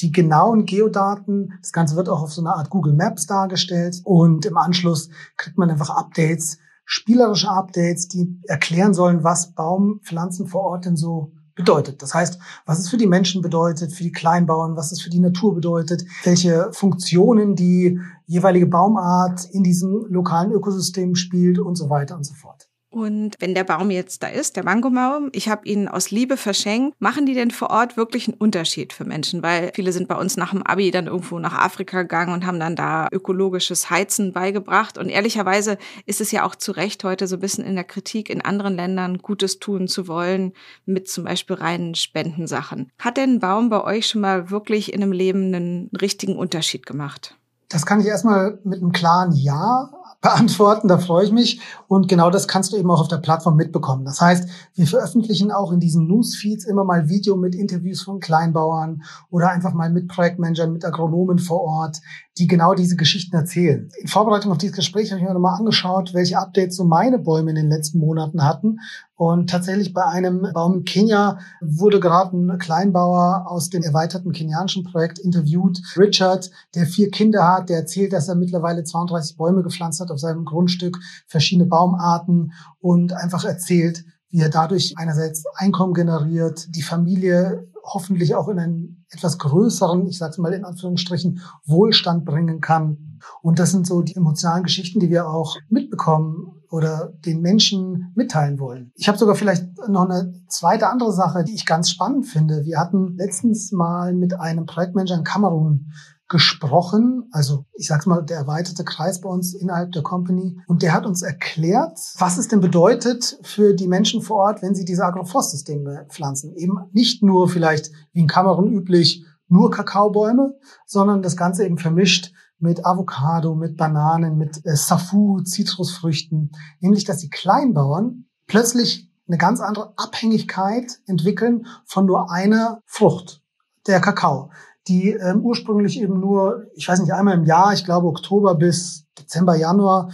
die 0.00 0.12
genauen 0.12 0.66
Geodaten. 0.66 1.52
Das 1.60 1.72
Ganze 1.72 1.96
wird 1.96 2.08
auch 2.08 2.22
auf 2.22 2.32
so 2.32 2.40
einer 2.40 2.56
Art 2.56 2.70
Google 2.70 2.94
Maps 2.94 3.26
dargestellt 3.26 4.00
und 4.04 4.46
im 4.46 4.56
Anschluss 4.56 5.10
kriegt 5.36 5.58
man 5.58 5.70
einfach 5.70 5.90
Updates, 5.90 6.58
spielerische 6.84 7.50
Updates, 7.50 8.08
die 8.08 8.40
erklären 8.44 8.94
sollen, 8.94 9.24
was 9.24 9.52
Baumpflanzen 9.54 10.46
vor 10.46 10.62
Ort 10.62 10.84
denn 10.84 10.96
so 10.96 11.32
bedeutet. 11.54 12.02
Das 12.02 12.14
heißt, 12.14 12.38
was 12.66 12.80
es 12.80 12.88
für 12.88 12.96
die 12.96 13.06
Menschen 13.06 13.40
bedeutet, 13.40 13.92
für 13.92 14.02
die 14.02 14.12
Kleinbauern, 14.12 14.76
was 14.76 14.92
es 14.92 15.00
für 15.00 15.10
die 15.10 15.20
Natur 15.20 15.54
bedeutet, 15.54 16.04
welche 16.24 16.70
Funktionen 16.72 17.54
die 17.54 18.00
jeweilige 18.26 18.66
Baumart 18.66 19.44
in 19.52 19.62
diesem 19.62 20.04
lokalen 20.08 20.50
Ökosystem 20.50 21.14
spielt 21.14 21.58
und 21.58 21.76
so 21.76 21.90
weiter 21.90 22.16
und 22.16 22.24
so 22.24 22.34
fort. 22.34 22.68
Und 22.94 23.34
wenn 23.40 23.56
der 23.56 23.64
Baum 23.64 23.90
jetzt 23.90 24.22
da 24.22 24.28
ist, 24.28 24.54
der 24.54 24.62
Mangobaum, 24.62 25.28
ich 25.32 25.48
habe 25.48 25.66
ihn 25.66 25.88
aus 25.88 26.12
Liebe 26.12 26.36
verschenkt, 26.36 26.94
machen 27.00 27.26
die 27.26 27.34
denn 27.34 27.50
vor 27.50 27.70
Ort 27.70 27.96
wirklich 27.96 28.28
einen 28.28 28.36
Unterschied 28.36 28.92
für 28.92 29.04
Menschen? 29.04 29.42
Weil 29.42 29.72
viele 29.74 29.90
sind 29.90 30.06
bei 30.06 30.14
uns 30.14 30.36
nach 30.36 30.52
dem 30.52 30.62
Abi 30.62 30.92
dann 30.92 31.08
irgendwo 31.08 31.40
nach 31.40 31.58
Afrika 31.58 32.02
gegangen 32.02 32.32
und 32.32 32.46
haben 32.46 32.60
dann 32.60 32.76
da 32.76 33.08
ökologisches 33.10 33.90
Heizen 33.90 34.32
beigebracht. 34.32 34.96
Und 34.96 35.08
ehrlicherweise 35.08 35.76
ist 36.06 36.20
es 36.20 36.30
ja 36.30 36.46
auch 36.46 36.54
zu 36.54 36.70
Recht 36.70 37.02
heute 37.02 37.26
so 37.26 37.34
ein 37.34 37.40
bisschen 37.40 37.64
in 37.64 37.74
der 37.74 37.82
Kritik, 37.82 38.30
in 38.30 38.42
anderen 38.42 38.76
Ländern 38.76 39.18
Gutes 39.18 39.58
tun 39.58 39.88
zu 39.88 40.06
wollen, 40.06 40.52
mit 40.86 41.08
zum 41.08 41.24
Beispiel 41.24 41.56
reinen 41.56 41.96
Spendensachen. 41.96 42.92
Hat 43.00 43.16
denn 43.16 43.34
ein 43.34 43.40
Baum 43.40 43.70
bei 43.70 43.82
euch 43.82 44.06
schon 44.06 44.20
mal 44.20 44.50
wirklich 44.50 44.92
in 44.92 45.02
einem 45.02 45.10
Leben 45.10 45.52
einen 45.52 45.90
richtigen 46.00 46.36
Unterschied 46.36 46.86
gemacht? 46.86 47.36
Das 47.70 47.86
kann 47.86 47.98
ich 47.98 48.06
erstmal 48.06 48.60
mit 48.62 48.80
einem 48.80 48.92
klaren 48.92 49.32
Ja 49.32 49.90
beantworten, 50.24 50.88
da 50.88 50.96
freue 50.96 51.26
ich 51.26 51.32
mich. 51.32 51.60
Und 51.86 52.08
genau 52.08 52.30
das 52.30 52.48
kannst 52.48 52.72
du 52.72 52.76
eben 52.78 52.90
auch 52.90 53.00
auf 53.00 53.08
der 53.08 53.18
Plattform 53.18 53.56
mitbekommen. 53.56 54.06
Das 54.06 54.22
heißt, 54.22 54.48
wir 54.74 54.86
veröffentlichen 54.86 55.52
auch 55.52 55.70
in 55.70 55.80
diesen 55.80 56.08
Newsfeeds 56.08 56.64
immer 56.64 56.82
mal 56.82 57.10
Video 57.10 57.36
mit 57.36 57.54
Interviews 57.54 58.02
von 58.02 58.20
Kleinbauern 58.20 59.02
oder 59.30 59.50
einfach 59.50 59.74
mal 59.74 59.90
mit 59.90 60.08
Projektmanagern, 60.08 60.72
mit 60.72 60.84
Agronomen 60.84 61.38
vor 61.38 61.60
Ort, 61.60 62.00
die 62.38 62.48
genau 62.48 62.74
diese 62.74 62.96
Geschichten 62.96 63.36
erzählen. 63.36 63.88
In 63.96 64.08
Vorbereitung 64.08 64.50
auf 64.50 64.58
dieses 64.58 64.74
Gespräch 64.74 65.10
habe 65.10 65.20
ich 65.20 65.26
mir 65.26 65.32
nochmal 65.32 65.58
angeschaut, 65.58 66.14
welche 66.14 66.38
Updates 66.38 66.76
so 66.76 66.84
meine 66.84 67.18
Bäume 67.18 67.50
in 67.50 67.56
den 67.56 67.68
letzten 67.68 67.98
Monaten 67.98 68.42
hatten. 68.44 68.80
Und 69.14 69.48
tatsächlich 69.50 69.94
bei 69.94 70.04
einem 70.04 70.48
Baum 70.52 70.74
in 70.74 70.84
Kenia 70.84 71.38
wurde 71.60 72.00
gerade 72.00 72.36
ein 72.36 72.58
Kleinbauer 72.58 73.44
aus 73.46 73.70
dem 73.70 73.84
erweiterten 73.84 74.32
kenianischen 74.32 74.82
Projekt 74.82 75.20
interviewt. 75.20 75.80
Richard, 75.96 76.50
der 76.74 76.86
vier 76.86 77.10
Kinder 77.10 77.46
hat, 77.46 77.68
der 77.68 77.78
erzählt, 77.78 78.12
dass 78.12 78.28
er 78.28 78.34
mittlerweile 78.34 78.82
32 78.82 79.36
Bäume 79.36 79.62
gepflanzt 79.62 80.00
hat 80.00 80.10
auf 80.10 80.18
seinem 80.18 80.44
Grundstück, 80.44 80.98
verschiedene 81.28 81.68
Baumarten 81.68 82.52
und 82.80 83.12
einfach 83.12 83.44
erzählt, 83.44 84.04
wie 84.30 84.40
er 84.40 84.50
dadurch 84.50 84.94
einerseits 84.96 85.44
Einkommen 85.54 85.94
generiert, 85.94 86.66
die 86.74 86.82
Familie 86.82 87.68
hoffentlich 87.84 88.34
auch 88.34 88.48
in 88.48 88.58
einen 88.58 89.03
etwas 89.14 89.38
größeren, 89.38 90.06
ich 90.06 90.18
sage 90.18 90.40
mal 90.40 90.52
in 90.52 90.64
Anführungsstrichen, 90.64 91.40
Wohlstand 91.64 92.24
bringen 92.24 92.60
kann. 92.60 93.18
Und 93.42 93.58
das 93.58 93.70
sind 93.70 93.86
so 93.86 94.02
die 94.02 94.16
emotionalen 94.16 94.64
Geschichten, 94.64 95.00
die 95.00 95.10
wir 95.10 95.28
auch 95.28 95.56
mitbekommen 95.68 96.62
oder 96.70 97.12
den 97.24 97.40
Menschen 97.40 98.12
mitteilen 98.14 98.58
wollen. 98.58 98.90
Ich 98.96 99.08
habe 99.08 99.16
sogar 99.16 99.34
vielleicht 99.34 99.66
noch 99.88 100.08
eine 100.08 100.34
zweite 100.48 100.88
andere 100.88 101.12
Sache, 101.12 101.44
die 101.44 101.54
ich 101.54 101.66
ganz 101.66 101.88
spannend 101.88 102.26
finde. 102.26 102.64
Wir 102.64 102.78
hatten 102.78 103.16
letztens 103.16 103.70
mal 103.70 104.12
mit 104.12 104.38
einem 104.38 104.66
Projektmanager 104.66 105.16
in 105.16 105.24
Kamerun 105.24 105.92
gesprochen, 106.34 107.28
also 107.30 107.64
ich 107.74 107.86
sag's 107.86 108.06
mal, 108.06 108.20
der 108.20 108.38
erweiterte 108.38 108.82
Kreis 108.82 109.20
bei 109.20 109.28
uns 109.28 109.54
innerhalb 109.54 109.92
der 109.92 110.02
Company. 110.02 110.58
Und 110.66 110.82
der 110.82 110.92
hat 110.92 111.06
uns 111.06 111.22
erklärt, 111.22 111.96
was 112.18 112.38
es 112.38 112.48
denn 112.48 112.60
bedeutet 112.60 113.38
für 113.42 113.72
die 113.72 113.86
Menschen 113.86 114.20
vor 114.20 114.38
Ort, 114.38 114.60
wenn 114.60 114.74
sie 114.74 114.84
diese 114.84 115.04
Agroforstsysteme 115.04 116.06
pflanzen. 116.08 116.52
Eben 116.56 116.88
nicht 116.90 117.22
nur 117.22 117.48
vielleicht 117.48 117.92
wie 118.12 118.18
in 118.18 118.26
Kamerun 118.26 118.72
üblich 118.72 119.24
nur 119.46 119.70
Kakaobäume, 119.70 120.58
sondern 120.86 121.22
das 121.22 121.36
Ganze 121.36 121.64
eben 121.64 121.78
vermischt 121.78 122.32
mit 122.58 122.84
Avocado, 122.84 123.54
mit 123.54 123.76
Bananen, 123.76 124.36
mit 124.36 124.60
äh, 124.66 124.74
Safu, 124.74 125.40
Zitrusfrüchten. 125.42 126.50
Nämlich, 126.80 127.04
dass 127.04 127.18
die 127.18 127.30
Kleinbauern 127.30 128.24
plötzlich 128.48 129.08
eine 129.28 129.38
ganz 129.38 129.60
andere 129.60 129.92
Abhängigkeit 129.96 130.98
entwickeln 131.06 131.66
von 131.86 132.06
nur 132.06 132.32
einer 132.32 132.80
Frucht, 132.86 133.40
der 133.86 134.00
Kakao 134.00 134.50
die 134.88 135.10
ähm, 135.10 135.40
ursprünglich 135.40 136.00
eben 136.00 136.20
nur, 136.20 136.66
ich 136.74 136.88
weiß 136.88 137.00
nicht, 137.00 137.12
einmal 137.12 137.38
im 137.38 137.44
Jahr, 137.44 137.72
ich 137.72 137.84
glaube 137.84 138.06
Oktober 138.06 138.54
bis 138.54 139.06
Dezember, 139.18 139.56
Januar, 139.56 140.10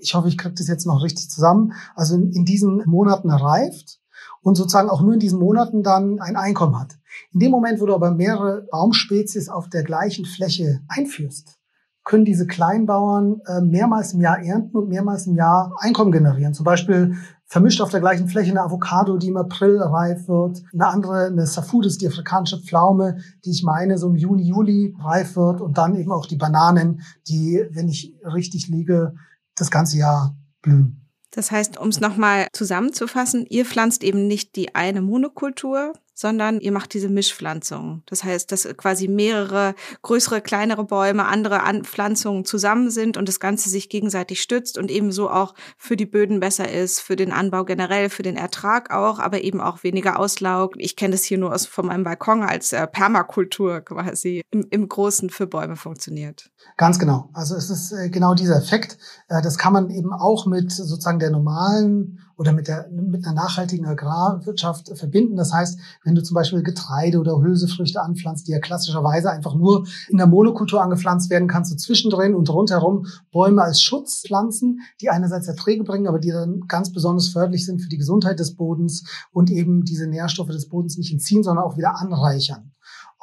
ich 0.00 0.14
hoffe, 0.14 0.28
ich 0.28 0.38
kriege 0.38 0.54
das 0.54 0.68
jetzt 0.68 0.86
noch 0.86 1.02
richtig 1.02 1.28
zusammen, 1.30 1.72
also 1.94 2.14
in, 2.14 2.32
in 2.32 2.44
diesen 2.44 2.82
Monaten 2.86 3.30
reift 3.30 4.00
und 4.42 4.56
sozusagen 4.56 4.90
auch 4.90 5.02
nur 5.02 5.14
in 5.14 5.20
diesen 5.20 5.38
Monaten 5.38 5.82
dann 5.82 6.20
ein 6.20 6.36
Einkommen 6.36 6.78
hat. 6.78 6.96
In 7.32 7.40
dem 7.40 7.50
Moment, 7.50 7.80
wo 7.80 7.86
du 7.86 7.94
aber 7.94 8.10
mehrere 8.10 8.66
Baumspezies 8.70 9.48
auf 9.48 9.68
der 9.68 9.82
gleichen 9.82 10.24
Fläche 10.24 10.80
einführst, 10.88 11.58
können 12.04 12.24
diese 12.24 12.46
Kleinbauern 12.46 13.40
äh, 13.46 13.60
mehrmals 13.60 14.12
im 14.12 14.20
Jahr 14.20 14.40
ernten 14.40 14.76
und 14.76 14.88
mehrmals 14.88 15.26
im 15.26 15.36
Jahr 15.36 15.72
Einkommen 15.78 16.10
generieren. 16.10 16.54
Zum 16.54 16.64
Beispiel 16.64 17.16
vermischt 17.52 17.82
auf 17.82 17.90
der 17.90 18.00
gleichen 18.00 18.28
Fläche 18.28 18.50
eine 18.50 18.62
Avocado, 18.62 19.18
die 19.18 19.28
im 19.28 19.36
April 19.36 19.78
reif 19.78 20.26
wird, 20.26 20.62
eine 20.72 20.86
andere, 20.86 21.26
eine 21.26 21.46
Safudis, 21.46 21.98
die 21.98 22.08
afrikanische 22.08 22.58
Pflaume, 22.58 23.18
die 23.44 23.50
ich 23.50 23.62
meine, 23.62 23.98
so 23.98 24.08
im 24.08 24.16
Juni, 24.16 24.44
Juli 24.44 24.96
reif 24.98 25.36
wird 25.36 25.60
und 25.60 25.76
dann 25.76 25.94
eben 25.94 26.10
auch 26.12 26.24
die 26.24 26.36
Bananen, 26.36 27.02
die, 27.28 27.62
wenn 27.72 27.88
ich 27.88 28.14
richtig 28.24 28.68
liege, 28.68 29.14
das 29.54 29.70
ganze 29.70 29.98
Jahr 29.98 30.34
blühen. 30.62 31.06
Das 31.30 31.50
heißt, 31.50 31.78
um 31.78 31.88
es 31.88 32.00
nochmal 32.00 32.46
zusammenzufassen, 32.54 33.44
ihr 33.46 33.66
pflanzt 33.66 34.02
eben 34.02 34.26
nicht 34.26 34.56
die 34.56 34.74
eine 34.74 35.02
Monokultur, 35.02 35.92
sondern 36.14 36.60
ihr 36.60 36.72
macht 36.72 36.94
diese 36.94 37.08
Mischpflanzung. 37.08 38.02
Das 38.06 38.24
heißt, 38.24 38.52
dass 38.52 38.68
quasi 38.76 39.08
mehrere 39.08 39.74
größere, 40.02 40.40
kleinere 40.40 40.84
Bäume, 40.84 41.26
andere 41.26 41.62
Anpflanzungen 41.62 42.44
zusammen 42.44 42.90
sind 42.90 43.16
und 43.16 43.28
das 43.28 43.40
Ganze 43.40 43.70
sich 43.70 43.88
gegenseitig 43.88 44.42
stützt 44.42 44.78
und 44.78 44.90
ebenso 44.90 45.30
auch 45.30 45.54
für 45.76 45.96
die 45.96 46.06
Böden 46.06 46.40
besser 46.40 46.70
ist, 46.70 47.00
für 47.00 47.16
den 47.16 47.32
Anbau 47.32 47.64
generell, 47.64 48.10
für 48.10 48.22
den 48.22 48.36
Ertrag 48.36 48.92
auch, 48.92 49.18
aber 49.18 49.42
eben 49.42 49.60
auch 49.60 49.82
weniger 49.82 50.18
Auslaug. 50.18 50.74
Ich 50.76 50.96
kenne 50.96 51.12
das 51.12 51.24
hier 51.24 51.38
nur 51.38 51.54
aus 51.54 51.66
von 51.66 51.86
meinem 51.86 52.04
Balkon 52.04 52.42
als 52.42 52.72
äh, 52.72 52.86
Permakultur 52.86 53.80
quasi 53.80 54.42
im, 54.50 54.66
im 54.70 54.88
Großen 54.88 55.30
für 55.30 55.46
Bäume 55.46 55.76
funktioniert. 55.76 56.50
Ganz 56.76 56.98
genau. 56.98 57.30
Also 57.32 57.56
es 57.56 57.70
ist 57.70 57.92
äh, 57.92 58.10
genau 58.10 58.34
dieser 58.34 58.56
Effekt. 58.56 58.98
Äh, 59.28 59.42
das 59.42 59.58
kann 59.58 59.72
man 59.72 59.90
eben 59.90 60.12
auch 60.12 60.46
mit 60.46 60.72
sozusagen 60.72 61.18
der 61.18 61.30
normalen 61.30 62.20
oder 62.42 62.52
mit, 62.52 62.66
der, 62.66 62.88
mit 62.90 63.24
einer 63.24 63.34
nachhaltigen 63.34 63.86
Agrarwirtschaft 63.86 64.98
verbinden. 64.98 65.36
Das 65.36 65.52
heißt, 65.52 65.78
wenn 66.02 66.16
du 66.16 66.24
zum 66.24 66.34
Beispiel 66.34 66.64
Getreide 66.64 67.20
oder 67.20 67.40
Hülsefrüchte 67.40 68.02
anpflanzt, 68.02 68.48
die 68.48 68.50
ja 68.50 68.58
klassischerweise 68.58 69.30
einfach 69.30 69.54
nur 69.54 69.86
in 70.08 70.16
der 70.18 70.26
Monokultur 70.26 70.82
angepflanzt 70.82 71.30
werden, 71.30 71.46
kannst 71.46 71.72
du 71.72 71.76
zwischendrin 71.76 72.34
und 72.34 72.50
rundherum 72.50 73.06
Bäume 73.30 73.62
als 73.62 73.80
Schutz 73.80 74.22
pflanzen, 74.26 74.80
die 75.00 75.08
einerseits 75.08 75.46
Erträge 75.46 75.84
bringen, 75.84 76.08
aber 76.08 76.18
die 76.18 76.30
dann 76.30 76.62
ganz 76.66 76.92
besonders 76.92 77.28
förderlich 77.28 77.64
sind 77.64 77.80
für 77.80 77.88
die 77.88 77.98
Gesundheit 77.98 78.40
des 78.40 78.56
Bodens 78.56 79.04
und 79.30 79.48
eben 79.48 79.84
diese 79.84 80.08
Nährstoffe 80.08 80.48
des 80.48 80.68
Bodens 80.68 80.98
nicht 80.98 81.12
entziehen, 81.12 81.44
sondern 81.44 81.64
auch 81.64 81.76
wieder 81.76 81.96
anreichern. 82.00 82.71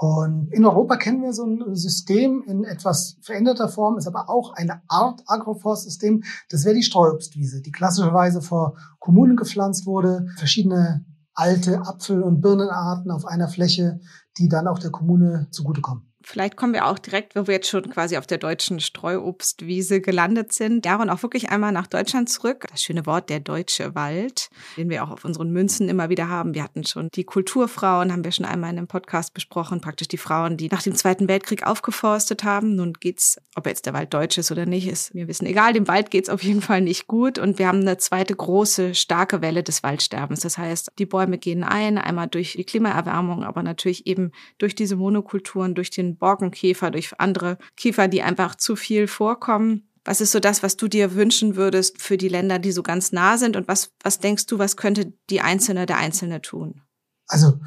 Und 0.01 0.47
in 0.53 0.63
Europa 0.63 0.95
kennen 0.95 1.21
wir 1.23 1.33
so 1.33 1.43
ein 1.43 1.75
System 1.75 2.41
in 2.47 2.63
etwas 2.63 3.17
veränderter 3.21 3.67
Form, 3.67 3.97
ist 3.97 4.07
aber 4.07 4.29
auch 4.29 4.53
eine 4.53 4.81
Art 4.87 5.23
Agroforstsystem. 5.27 6.23
Das 6.49 6.63
wäre 6.63 6.73
die 6.73 6.83
Streuobstwiese, 6.83 7.61
die 7.61 7.71
klassischerweise 7.71 8.41
vor 8.41 8.77
Kommunen 8.99 9.35
gepflanzt 9.35 9.85
wurde. 9.85 10.27
Verschiedene 10.37 11.05
alte 11.33 11.81
Apfel- 11.85 12.23
und 12.23 12.39
Birnenarten 12.39 13.11
auf 13.11 13.25
einer 13.25 13.49
Fläche, 13.49 13.99
die 14.37 14.47
dann 14.47 14.69
auch 14.69 14.79
der 14.79 14.91
Kommune 14.91 15.49
zugutekommen. 15.51 16.08
Vielleicht 16.21 16.57
kommen 16.57 16.73
wir 16.73 16.85
auch 16.85 16.99
direkt, 16.99 17.35
wo 17.35 17.47
wir 17.47 17.55
jetzt 17.55 17.69
schon 17.69 17.89
quasi 17.89 18.17
auf 18.17 18.27
der 18.27 18.37
deutschen 18.37 18.81
Streuobstwiese 18.81 20.01
gelandet 20.01 20.51
sind, 20.51 20.85
darin 20.85 21.09
auch 21.09 21.23
wirklich 21.23 21.49
einmal 21.49 21.71
nach 21.71 21.87
Deutschland 21.87 22.29
zurück. 22.29 22.65
Das 22.69 22.83
schöne 22.83 23.05
Wort, 23.05 23.29
der 23.29 23.39
deutsche 23.39 23.95
Wald, 23.95 24.49
den 24.75 24.89
wir 24.89 25.03
auch 25.03 25.11
auf 25.11 25.23
unseren 25.23 25.51
Münzen 25.51 25.87
immer 25.87 26.09
wieder 26.09 26.27
haben. 26.27 26.53
Wir 26.53 26.63
hatten 26.63 26.85
schon 26.85 27.07
die 27.15 27.23
Kulturfrauen, 27.23 28.11
haben 28.11 28.25
wir 28.25 28.33
schon 28.33 28.45
einmal 28.45 28.71
in 28.71 28.77
einem 28.77 28.87
Podcast 28.87 29.33
besprochen, 29.33 29.79
praktisch 29.79 30.09
die 30.09 30.17
Frauen, 30.17 30.57
die 30.57 30.67
nach 30.67 30.83
dem 30.83 30.93
Zweiten 30.93 31.29
Weltkrieg 31.29 31.65
aufgeforstet 31.65 32.43
haben. 32.43 32.75
Nun 32.75 32.93
geht's, 32.93 33.37
ob 33.55 33.65
jetzt 33.65 33.85
der 33.85 33.93
Wald 33.93 34.13
deutsch 34.13 34.37
ist 34.37 34.51
oder 34.51 34.65
nicht, 34.65 34.89
ist 34.89 35.15
mir 35.15 35.29
wissen 35.29 35.45
egal. 35.45 35.71
Dem 35.71 35.87
Wald 35.87 36.11
geht's 36.11 36.29
auf 36.29 36.43
jeden 36.43 36.61
Fall 36.61 36.81
nicht 36.81 37.07
gut 37.07 37.39
und 37.39 37.59
wir 37.59 37.67
haben 37.67 37.79
eine 37.79 37.97
zweite 37.97 38.35
große, 38.35 38.93
starke 38.93 39.41
Welle 39.41 39.63
des 39.63 39.83
Waldsterbens. 39.83 40.41
Das 40.41 40.57
heißt, 40.57 40.91
die 40.99 41.05
Bäume 41.05 41.37
gehen 41.37 41.63
ein, 41.63 41.97
einmal 41.97 42.27
durch 42.27 42.53
die 42.53 42.65
Klimaerwärmung, 42.65 43.43
aber 43.45 43.63
natürlich 43.63 44.05
eben 44.05 44.31
durch 44.57 44.75
diese 44.75 44.97
Monokulturen, 44.97 45.75
durch 45.75 45.89
den 45.89 46.08
Borkenkäfer, 46.17 46.91
durch 46.91 47.11
andere 47.19 47.57
Käfer, 47.75 48.07
die 48.07 48.21
einfach 48.21 48.55
zu 48.55 48.75
viel 48.75 49.07
vorkommen. 49.07 49.89
Was 50.05 50.21
ist 50.21 50.31
so 50.31 50.39
das, 50.39 50.63
was 50.63 50.77
du 50.77 50.87
dir 50.87 51.13
wünschen 51.13 51.55
würdest 51.55 52.01
für 52.01 52.17
die 52.17 52.29
Länder, 52.29 52.57
die 52.57 52.71
so 52.71 52.83
ganz 52.83 53.11
nah 53.11 53.37
sind? 53.37 53.55
Und 53.55 53.67
was, 53.67 53.91
was 54.03 54.19
denkst 54.19 54.45
du, 54.47 54.57
was 54.57 54.77
könnte 54.77 55.13
die 55.29 55.41
Einzelne, 55.41 55.85
der 55.85 55.97
Einzelne 55.97 56.41
tun? 56.41 56.81
Also 57.27 57.59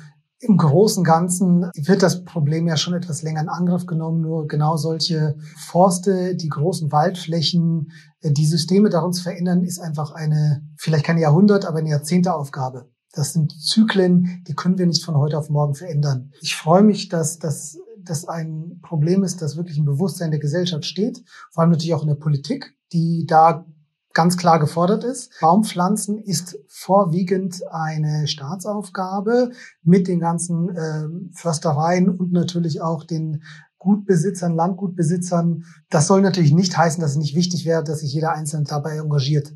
im 0.42 0.56
Großen 0.56 1.00
und 1.00 1.04
Ganzen 1.04 1.70
wird 1.76 2.02
das 2.02 2.24
Problem 2.24 2.66
ja 2.66 2.76
schon 2.76 2.94
etwas 2.94 3.22
länger 3.22 3.42
in 3.42 3.48
Angriff 3.48 3.86
genommen. 3.86 4.22
Nur 4.22 4.48
genau 4.48 4.76
solche 4.76 5.36
Forste, 5.56 6.34
die 6.34 6.48
großen 6.48 6.90
Waldflächen, 6.90 7.92
die 8.24 8.46
Systeme 8.46 8.90
darin 8.90 9.12
zu 9.12 9.22
verändern, 9.22 9.62
ist 9.62 9.78
einfach 9.78 10.10
eine, 10.10 10.68
vielleicht 10.76 11.04
keine 11.04 11.20
Jahrhundert, 11.20 11.64
aber 11.64 11.78
eine 11.78 11.90
Jahrzehnteaufgabe. 11.90 12.90
Das 13.12 13.32
sind 13.32 13.52
Zyklen, 13.52 14.42
die 14.48 14.54
können 14.54 14.78
wir 14.78 14.86
nicht 14.86 15.04
von 15.04 15.16
heute 15.16 15.38
auf 15.38 15.48
morgen 15.48 15.74
verändern. 15.74 16.32
Ich 16.40 16.56
freue 16.56 16.82
mich, 16.82 17.08
dass 17.08 17.38
das 17.38 17.78
das 18.04 18.28
ein 18.28 18.80
Problem 18.82 19.22
ist, 19.22 19.42
das 19.42 19.56
wirklich 19.56 19.78
im 19.78 19.84
Bewusstsein 19.84 20.30
der 20.30 20.40
Gesellschaft 20.40 20.84
steht, 20.84 21.22
vor 21.50 21.62
allem 21.62 21.70
natürlich 21.70 21.94
auch 21.94 22.02
in 22.02 22.08
der 22.08 22.14
Politik, 22.16 22.74
die 22.92 23.26
da 23.26 23.64
ganz 24.12 24.36
klar 24.36 24.58
gefordert 24.58 25.04
ist. 25.04 25.32
Baumpflanzen 25.40 26.18
ist 26.18 26.58
vorwiegend 26.68 27.62
eine 27.70 28.26
Staatsaufgabe 28.26 29.50
mit 29.82 30.08
den 30.08 30.20
ganzen 30.20 30.68
äh, 30.68 31.08
Förstereien 31.32 32.10
und 32.10 32.32
natürlich 32.32 32.80
auch 32.82 33.04
den 33.04 33.42
Gutbesitzern, 33.78 34.54
Landgutbesitzern. 34.54 35.64
Das 35.90 36.06
soll 36.06 36.22
natürlich 36.22 36.52
nicht 36.52 36.76
heißen, 36.76 37.00
dass 37.00 37.12
es 37.12 37.16
nicht 37.16 37.34
wichtig 37.34 37.64
wäre, 37.64 37.82
dass 37.82 38.00
sich 38.00 38.12
jeder 38.12 38.32
Einzelne 38.32 38.64
dabei 38.64 38.96
engagiert. 38.98 39.52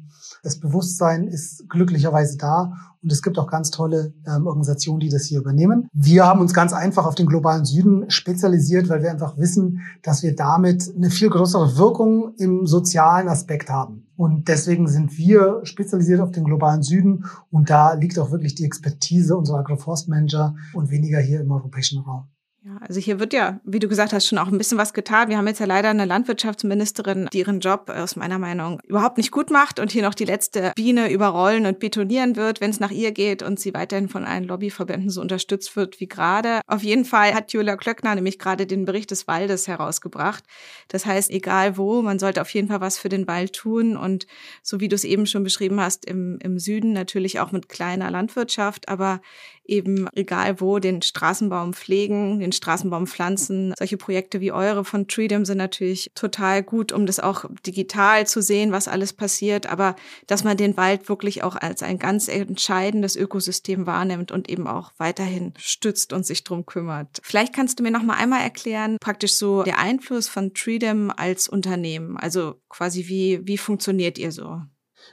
Das 0.46 0.60
Bewusstsein 0.60 1.26
ist 1.26 1.68
glücklicherweise 1.68 2.36
da 2.36 2.72
und 3.02 3.10
es 3.10 3.20
gibt 3.20 3.36
auch 3.36 3.48
ganz 3.48 3.72
tolle 3.72 4.14
ähm, 4.28 4.46
Organisationen, 4.46 5.00
die 5.00 5.08
das 5.08 5.24
hier 5.24 5.40
übernehmen. 5.40 5.88
Wir 5.92 6.24
haben 6.24 6.40
uns 6.40 6.54
ganz 6.54 6.72
einfach 6.72 7.04
auf 7.04 7.16
den 7.16 7.26
globalen 7.26 7.64
Süden 7.64 8.08
spezialisiert, 8.10 8.88
weil 8.88 9.02
wir 9.02 9.10
einfach 9.10 9.36
wissen, 9.38 9.80
dass 10.04 10.22
wir 10.22 10.36
damit 10.36 10.88
eine 10.94 11.10
viel 11.10 11.30
größere 11.30 11.76
Wirkung 11.76 12.32
im 12.36 12.64
sozialen 12.64 13.26
Aspekt 13.26 13.70
haben. 13.70 14.06
Und 14.14 14.46
deswegen 14.46 14.86
sind 14.86 15.18
wir 15.18 15.62
spezialisiert 15.64 16.20
auf 16.20 16.30
den 16.30 16.44
globalen 16.44 16.84
Süden 16.84 17.24
und 17.50 17.68
da 17.68 17.94
liegt 17.94 18.16
auch 18.16 18.30
wirklich 18.30 18.54
die 18.54 18.66
Expertise 18.66 19.36
unserer 19.36 19.58
Agroforstmanager 19.58 20.54
und 20.74 20.90
weniger 20.92 21.18
hier 21.18 21.40
im 21.40 21.50
europäischen 21.50 22.02
Raum. 22.02 22.28
Ja, 22.66 22.78
also 22.80 22.98
hier 22.98 23.20
wird 23.20 23.32
ja, 23.32 23.60
wie 23.62 23.78
du 23.78 23.86
gesagt 23.86 24.12
hast, 24.12 24.26
schon 24.26 24.38
auch 24.38 24.48
ein 24.48 24.58
bisschen 24.58 24.76
was 24.76 24.92
getan. 24.92 25.28
Wir 25.28 25.38
haben 25.38 25.46
jetzt 25.46 25.60
ja 25.60 25.66
leider 25.66 25.88
eine 25.88 26.04
Landwirtschaftsministerin, 26.04 27.28
die 27.32 27.38
ihren 27.38 27.60
Job 27.60 27.88
aus 27.90 28.16
meiner 28.16 28.40
Meinung 28.40 28.80
überhaupt 28.84 29.18
nicht 29.18 29.30
gut 29.30 29.52
macht 29.52 29.78
und 29.78 29.92
hier 29.92 30.02
noch 30.02 30.14
die 30.14 30.24
letzte 30.24 30.72
Biene 30.74 31.12
überrollen 31.12 31.66
und 31.66 31.78
betonieren 31.78 32.34
wird, 32.34 32.60
wenn 32.60 32.72
es 32.72 32.80
nach 32.80 32.90
ihr 32.90 33.12
geht 33.12 33.44
und 33.44 33.60
sie 33.60 33.72
weiterhin 33.72 34.08
von 34.08 34.24
allen 34.24 34.42
Lobbyverbänden 34.42 35.10
so 35.10 35.20
unterstützt 35.20 35.76
wird 35.76 36.00
wie 36.00 36.08
gerade. 36.08 36.60
Auf 36.66 36.82
jeden 36.82 37.04
Fall 37.04 37.34
hat 37.34 37.52
Julia 37.52 37.76
Klöckner 37.76 38.16
nämlich 38.16 38.36
gerade 38.36 38.66
den 38.66 38.84
Bericht 38.84 39.12
des 39.12 39.28
Waldes 39.28 39.68
herausgebracht. 39.68 40.42
Das 40.88 41.06
heißt, 41.06 41.30
egal 41.30 41.76
wo, 41.76 42.02
man 42.02 42.18
sollte 42.18 42.40
auf 42.40 42.50
jeden 42.50 42.66
Fall 42.66 42.80
was 42.80 42.98
für 42.98 43.08
den 43.08 43.28
Wald 43.28 43.52
tun 43.52 43.96
und 43.96 44.26
so 44.64 44.80
wie 44.80 44.88
du 44.88 44.96
es 44.96 45.04
eben 45.04 45.26
schon 45.26 45.44
beschrieben 45.44 45.80
hast, 45.80 46.04
im, 46.04 46.40
im 46.42 46.58
Süden 46.58 46.92
natürlich 46.92 47.38
auch 47.38 47.52
mit 47.52 47.68
kleiner 47.68 48.10
Landwirtschaft, 48.10 48.88
aber 48.88 49.20
eben 49.68 50.08
egal 50.14 50.60
wo 50.60 50.78
den 50.78 51.02
Straßenbaum 51.02 51.74
pflegen, 51.74 52.38
den 52.40 52.52
Straßenbaum 52.52 53.06
pflanzen. 53.06 53.74
Solche 53.78 53.96
Projekte 53.96 54.40
wie 54.40 54.52
eure 54.52 54.84
von 54.84 55.08
Treedom 55.08 55.44
sind 55.44 55.58
natürlich 55.58 56.10
total 56.14 56.62
gut, 56.62 56.92
um 56.92 57.06
das 57.06 57.20
auch 57.20 57.44
digital 57.66 58.26
zu 58.26 58.42
sehen, 58.42 58.72
was 58.72 58.88
alles 58.88 59.12
passiert, 59.12 59.66
aber 59.66 59.96
dass 60.26 60.44
man 60.44 60.56
den 60.56 60.76
Wald 60.76 61.08
wirklich 61.08 61.42
auch 61.42 61.56
als 61.56 61.82
ein 61.82 61.98
ganz 61.98 62.28
entscheidendes 62.28 63.16
Ökosystem 63.16 63.86
wahrnimmt 63.86 64.32
und 64.32 64.48
eben 64.48 64.66
auch 64.66 64.92
weiterhin 64.98 65.54
stützt 65.58 66.12
und 66.12 66.26
sich 66.26 66.44
drum 66.44 66.66
kümmert. 66.66 67.20
Vielleicht 67.22 67.54
kannst 67.54 67.78
du 67.78 67.82
mir 67.82 67.90
noch 67.90 68.02
mal 68.02 68.16
einmal 68.16 68.42
erklären, 68.42 68.96
praktisch 69.00 69.34
so 69.34 69.62
der 69.62 69.78
Einfluss 69.78 70.28
von 70.28 70.54
Treedom 70.54 71.10
als 71.10 71.48
Unternehmen, 71.48 72.16
also 72.16 72.56
quasi 72.68 73.08
wie 73.08 73.40
wie 73.44 73.58
funktioniert 73.58 74.18
ihr 74.18 74.32
so? 74.32 74.60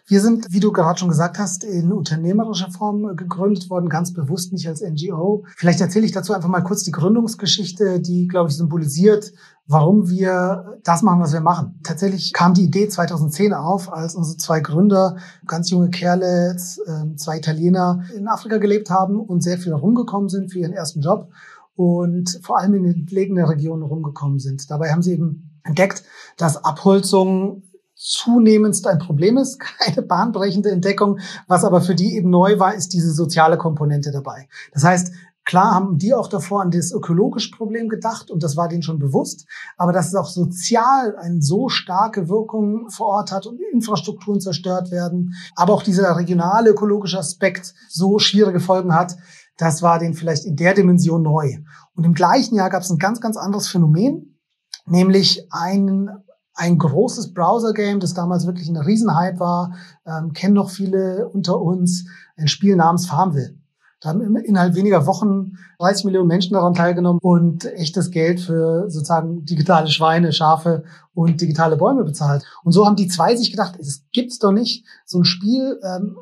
Wir 0.05 0.21
sind, 0.21 0.47
wie 0.50 0.59
du 0.59 0.71
gerade 0.71 1.00
schon 1.00 1.09
gesagt 1.09 1.39
hast, 1.39 1.63
in 1.63 1.91
unternehmerischer 1.91 2.69
Form 2.69 3.15
gegründet 3.15 3.69
worden, 3.69 3.89
ganz 3.89 4.13
bewusst 4.13 4.51
nicht 4.51 4.67
als 4.67 4.81
NGO. 4.81 5.45
Vielleicht 5.55 5.81
erzähle 5.81 6.05
ich 6.05 6.12
dazu 6.12 6.33
einfach 6.33 6.50
mal 6.50 6.62
kurz 6.62 6.83
die 6.83 6.91
Gründungsgeschichte, 6.91 8.01
die, 8.01 8.27
glaube 8.27 8.50
ich, 8.50 8.57
symbolisiert, 8.57 9.31
warum 9.65 10.09
wir 10.09 10.79
das 10.83 11.03
machen, 11.03 11.21
was 11.21 11.33
wir 11.33 11.41
machen. 11.41 11.79
Tatsächlich 11.83 12.33
kam 12.33 12.53
die 12.53 12.65
Idee 12.65 12.89
2010 12.89 13.53
auf, 13.53 13.91
als 13.91 14.15
unsere 14.15 14.38
zwei 14.38 14.59
Gründer, 14.59 15.17
ganz 15.47 15.69
junge 15.69 15.89
Kerle, 15.89 16.57
ähm, 16.88 17.17
zwei 17.17 17.38
Italiener, 17.38 18.03
in 18.15 18.27
Afrika 18.27 18.57
gelebt 18.57 18.89
haben 18.89 19.19
und 19.19 19.41
sehr 19.41 19.57
viel 19.57 19.73
rumgekommen 19.73 20.29
sind 20.29 20.51
für 20.51 20.59
ihren 20.59 20.73
ersten 20.73 21.01
Job 21.01 21.29
und 21.75 22.39
vor 22.43 22.59
allem 22.59 22.73
in 22.75 22.83
den 22.83 22.93
entlegenen 22.93 23.45
Regionen 23.45 23.83
rumgekommen 23.83 24.39
sind. 24.39 24.69
Dabei 24.69 24.91
haben 24.91 25.01
sie 25.01 25.13
eben 25.13 25.59
entdeckt, 25.63 26.03
dass 26.38 26.63
Abholzung 26.63 27.63
zunehmendst 28.03 28.86
ein 28.88 29.00
Problem 29.00 29.38
ist, 29.38 29.60
keine 29.79 30.01
bahnbrechende 30.01 30.72
Entdeckung. 30.72 31.19
Was 31.48 31.63
aber 31.63 31.81
für 31.81 31.95
die 31.95 32.15
eben 32.15 32.29
neu 32.29 32.60
war, 32.60 32.75
ist 32.75 32.93
diese 32.93 33.12
soziale 33.12 33.57
Komponente 33.57 34.12
dabei. 34.12 34.48
Das 34.74 34.83
heißt, 34.83 35.12
Klar 35.45 35.75
haben 35.75 35.98
die 35.98 36.13
auch 36.13 36.29
davor 36.29 36.62
an 36.62 36.72
das 36.72 36.93
ökologische 36.93 37.51
Problem 37.51 37.89
gedacht 37.89 38.31
und 38.31 38.43
das 38.43 38.55
war 38.55 38.69
denen 38.69 38.81
schon 38.81 38.98
bewusst, 38.98 39.45
aber 39.75 39.91
dass 39.91 40.07
es 40.07 40.15
auch 40.15 40.29
sozial 40.29 41.17
eine 41.17 41.41
so 41.41 41.67
starke 41.67 42.29
Wirkung 42.29 42.89
vor 42.89 43.07
Ort 43.07 43.33
hat 43.33 43.45
und 43.45 43.60
Infrastrukturen 43.74 44.39
zerstört 44.39 44.89
werden, 44.89 45.33
aber 45.55 45.74
auch 45.74 45.83
dieser 45.83 46.15
regionale 46.15 46.69
ökologische 46.69 47.19
Aspekt 47.19 47.74
so 47.89 48.19
schwierige 48.19 48.62
Folgen 48.62 48.95
hat, 48.95 49.17
das 49.57 49.81
war 49.81 50.00
denen 50.00 50.13
vielleicht 50.13 50.45
in 50.45 50.55
der 50.55 50.74
Dimension 50.74 51.22
neu. 51.22 51.57
Und 51.93 52.05
im 52.05 52.13
gleichen 52.13 52.55
Jahr 52.55 52.69
gab 52.69 52.83
es 52.83 52.89
ein 52.89 52.98
ganz, 52.98 53.19
ganz 53.19 53.36
anderes 53.36 53.67
Phänomen, 53.67 54.39
nämlich 54.86 55.45
einen 55.51 56.10
ein 56.55 56.77
großes 56.77 57.33
Browser-Game, 57.33 58.00
das 58.00 58.13
damals 58.13 58.45
wirklich 58.45 58.69
ein 58.69 58.77
Riesenhype 58.77 59.39
war, 59.39 59.75
ähm, 60.05 60.33
kennen 60.33 60.53
noch 60.53 60.69
viele 60.69 61.27
unter 61.27 61.60
uns, 61.60 62.05
ein 62.38 62.48
Spiel 62.48 62.75
namens 62.75 63.07
Farmville. 63.07 63.55
Da 64.03 64.10
haben 64.10 64.36
innerhalb 64.36 64.75
weniger 64.75 65.05
Wochen 65.05 65.53
30 65.79 66.05
Millionen 66.05 66.27
Menschen 66.27 66.53
daran 66.53 66.74
teilgenommen 66.74 67.19
und 67.22 67.65
echtes 67.65 68.12
Geld 68.12 68.41
für 68.41 68.89
sozusagen 68.89 69.45
digitale 69.45 69.88
Schweine, 69.88 70.33
Schafe 70.33 70.83
und 71.13 71.39
digitale 71.39 71.77
Bäume 71.77 72.03
bezahlt. 72.03 72.43
Und 72.65 72.74
so 72.74 72.86
haben 72.86 72.98
die 72.98 73.07
zwei 73.07 73.36
sich 73.38 73.50
gedacht, 73.50 73.79
es 73.79 74.03
gibt's 74.12 74.39
doch 74.39 74.51
nicht. 74.51 74.86
So 75.05 75.19
ein 75.19 75.24
Spiel 75.24 75.79
ähm, 75.83 76.17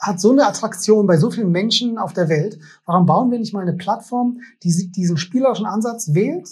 hat 0.00 0.20
so 0.20 0.32
eine 0.32 0.48
Attraktion 0.48 1.06
bei 1.06 1.16
so 1.16 1.30
vielen 1.30 1.52
Menschen 1.52 1.96
auf 1.96 2.12
der 2.12 2.28
Welt. 2.28 2.58
Warum 2.86 3.06
bauen 3.06 3.30
wir 3.30 3.38
nicht 3.38 3.54
mal 3.54 3.60
eine 3.60 3.74
Plattform, 3.74 4.40
die 4.64 4.90
diesen 4.90 5.16
spielerischen 5.16 5.66
Ansatz 5.66 6.14
wählt, 6.14 6.48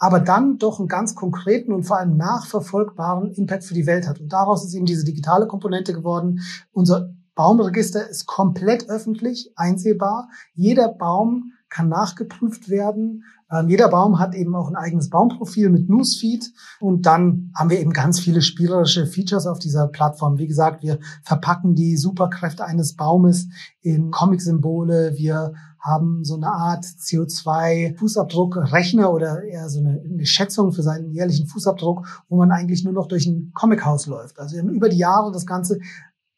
aber 0.00 0.18
dann 0.18 0.56
doch 0.56 0.78
einen 0.78 0.88
ganz 0.88 1.14
konkreten 1.14 1.72
und 1.72 1.84
vor 1.84 1.98
allem 1.98 2.16
nachverfolgbaren 2.16 3.32
Impact 3.32 3.64
für 3.64 3.74
die 3.74 3.86
Welt 3.86 4.08
hat. 4.08 4.18
Und 4.18 4.32
daraus 4.32 4.64
ist 4.64 4.74
eben 4.74 4.86
diese 4.86 5.04
digitale 5.04 5.46
Komponente 5.46 5.92
geworden. 5.92 6.40
Unser 6.72 7.12
Baumregister 7.40 8.06
ist 8.06 8.26
komplett 8.26 8.90
öffentlich, 8.90 9.50
einsehbar. 9.56 10.28
Jeder 10.52 10.88
Baum 10.88 11.52
kann 11.70 11.88
nachgeprüft 11.88 12.68
werden. 12.68 13.24
Ähm, 13.50 13.70
jeder 13.70 13.88
Baum 13.88 14.18
hat 14.18 14.34
eben 14.34 14.54
auch 14.54 14.68
ein 14.68 14.76
eigenes 14.76 15.08
Baumprofil 15.08 15.70
mit 15.70 15.88
Newsfeed. 15.88 16.52
Und 16.80 17.06
dann 17.06 17.50
haben 17.56 17.70
wir 17.70 17.80
eben 17.80 17.94
ganz 17.94 18.20
viele 18.20 18.42
spielerische 18.42 19.06
Features 19.06 19.46
auf 19.46 19.58
dieser 19.58 19.86
Plattform. 19.86 20.36
Wie 20.36 20.48
gesagt, 20.48 20.82
wir 20.82 20.98
verpacken 21.22 21.74
die 21.74 21.96
Superkräfte 21.96 22.66
eines 22.66 22.94
Baumes 22.94 23.48
in 23.80 24.10
Comic-Symbole. 24.10 25.14
Wir 25.16 25.54
haben 25.78 26.24
so 26.24 26.34
eine 26.34 26.52
Art 26.52 26.84
CO2-Fußabdruck-Rechner 26.84 29.10
oder 29.10 29.44
eher 29.44 29.70
so 29.70 29.80
eine, 29.80 30.02
eine, 30.04 30.26
Schätzung 30.26 30.72
für 30.72 30.82
seinen 30.82 31.10
jährlichen 31.10 31.46
Fußabdruck, 31.46 32.06
wo 32.28 32.36
man 32.36 32.50
eigentlich 32.50 32.84
nur 32.84 32.92
noch 32.92 33.08
durch 33.08 33.24
ein 33.24 33.52
Comichaus 33.54 34.04
läuft. 34.04 34.38
Also 34.38 34.56
wir 34.56 34.62
haben 34.62 34.68
über 34.68 34.90
die 34.90 34.98
Jahre 34.98 35.32
das 35.32 35.46
Ganze 35.46 35.78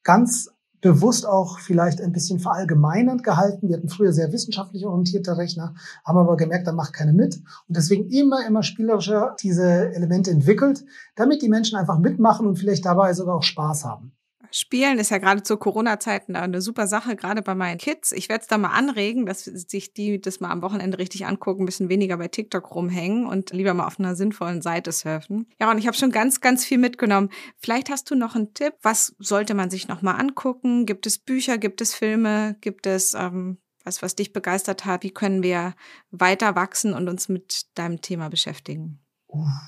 ganz 0.04 0.51
bewusst 0.82 1.26
auch 1.26 1.60
vielleicht 1.60 2.02
ein 2.02 2.12
bisschen 2.12 2.40
verallgemeinernd 2.40 3.22
gehalten. 3.22 3.68
Wir 3.68 3.76
hatten 3.76 3.88
früher 3.88 4.12
sehr 4.12 4.32
wissenschaftlich 4.32 4.84
orientierte 4.84 5.38
Rechner, 5.38 5.74
haben 6.04 6.18
aber 6.18 6.36
gemerkt, 6.36 6.66
da 6.66 6.72
macht 6.72 6.92
keine 6.92 7.14
mit. 7.14 7.36
Und 7.36 7.76
deswegen 7.76 8.10
immer, 8.10 8.46
immer 8.46 8.62
spielerischer 8.62 9.36
diese 9.40 9.94
Elemente 9.94 10.30
entwickelt, 10.30 10.84
damit 11.14 11.40
die 11.40 11.48
Menschen 11.48 11.78
einfach 11.78 11.98
mitmachen 11.98 12.46
und 12.46 12.58
vielleicht 12.58 12.84
dabei 12.84 13.14
sogar 13.14 13.36
auch 13.36 13.42
Spaß 13.42 13.84
haben. 13.84 14.12
Spielen 14.54 14.98
ist 14.98 15.10
ja 15.10 15.16
gerade 15.16 15.42
zu 15.42 15.56
Corona-Zeiten 15.56 16.36
eine 16.36 16.60
super 16.60 16.86
Sache, 16.86 17.16
gerade 17.16 17.40
bei 17.40 17.54
meinen 17.54 17.78
Kids. 17.78 18.12
Ich 18.12 18.28
werde 18.28 18.42
es 18.42 18.48
da 18.48 18.58
mal 18.58 18.68
anregen, 18.70 19.24
dass 19.24 19.44
sich 19.44 19.94
die 19.94 20.20
das 20.20 20.40
mal 20.40 20.50
am 20.50 20.60
Wochenende 20.60 20.98
richtig 20.98 21.24
angucken, 21.24 21.62
ein 21.62 21.66
bisschen 21.66 21.88
weniger 21.88 22.18
bei 22.18 22.28
TikTok 22.28 22.74
rumhängen 22.74 23.26
und 23.26 23.50
lieber 23.52 23.72
mal 23.72 23.86
auf 23.86 23.98
einer 23.98 24.14
sinnvollen 24.14 24.60
Seite 24.60 24.92
surfen. 24.92 25.48
Ja, 25.58 25.70
und 25.70 25.78
ich 25.78 25.86
habe 25.86 25.96
schon 25.96 26.10
ganz, 26.10 26.42
ganz 26.42 26.66
viel 26.66 26.76
mitgenommen. 26.76 27.30
Vielleicht 27.56 27.88
hast 27.88 28.10
du 28.10 28.14
noch 28.14 28.34
einen 28.34 28.52
Tipp. 28.52 28.74
Was 28.82 29.14
sollte 29.18 29.54
man 29.54 29.70
sich 29.70 29.88
noch 29.88 30.02
mal 30.02 30.16
angucken? 30.16 30.84
Gibt 30.84 31.06
es 31.06 31.18
Bücher? 31.18 31.56
Gibt 31.56 31.80
es 31.80 31.94
Filme? 31.94 32.56
Gibt 32.60 32.86
es 32.86 33.14
ähm, 33.14 33.56
was, 33.84 34.02
was 34.02 34.14
dich 34.14 34.34
begeistert 34.34 34.84
hat? 34.84 35.02
Wie 35.02 35.12
können 35.12 35.42
wir 35.42 35.74
weiter 36.10 36.54
wachsen 36.54 36.92
und 36.92 37.08
uns 37.08 37.28
mit 37.28 37.66
deinem 37.74 38.02
Thema 38.02 38.28
beschäftigen? 38.28 39.00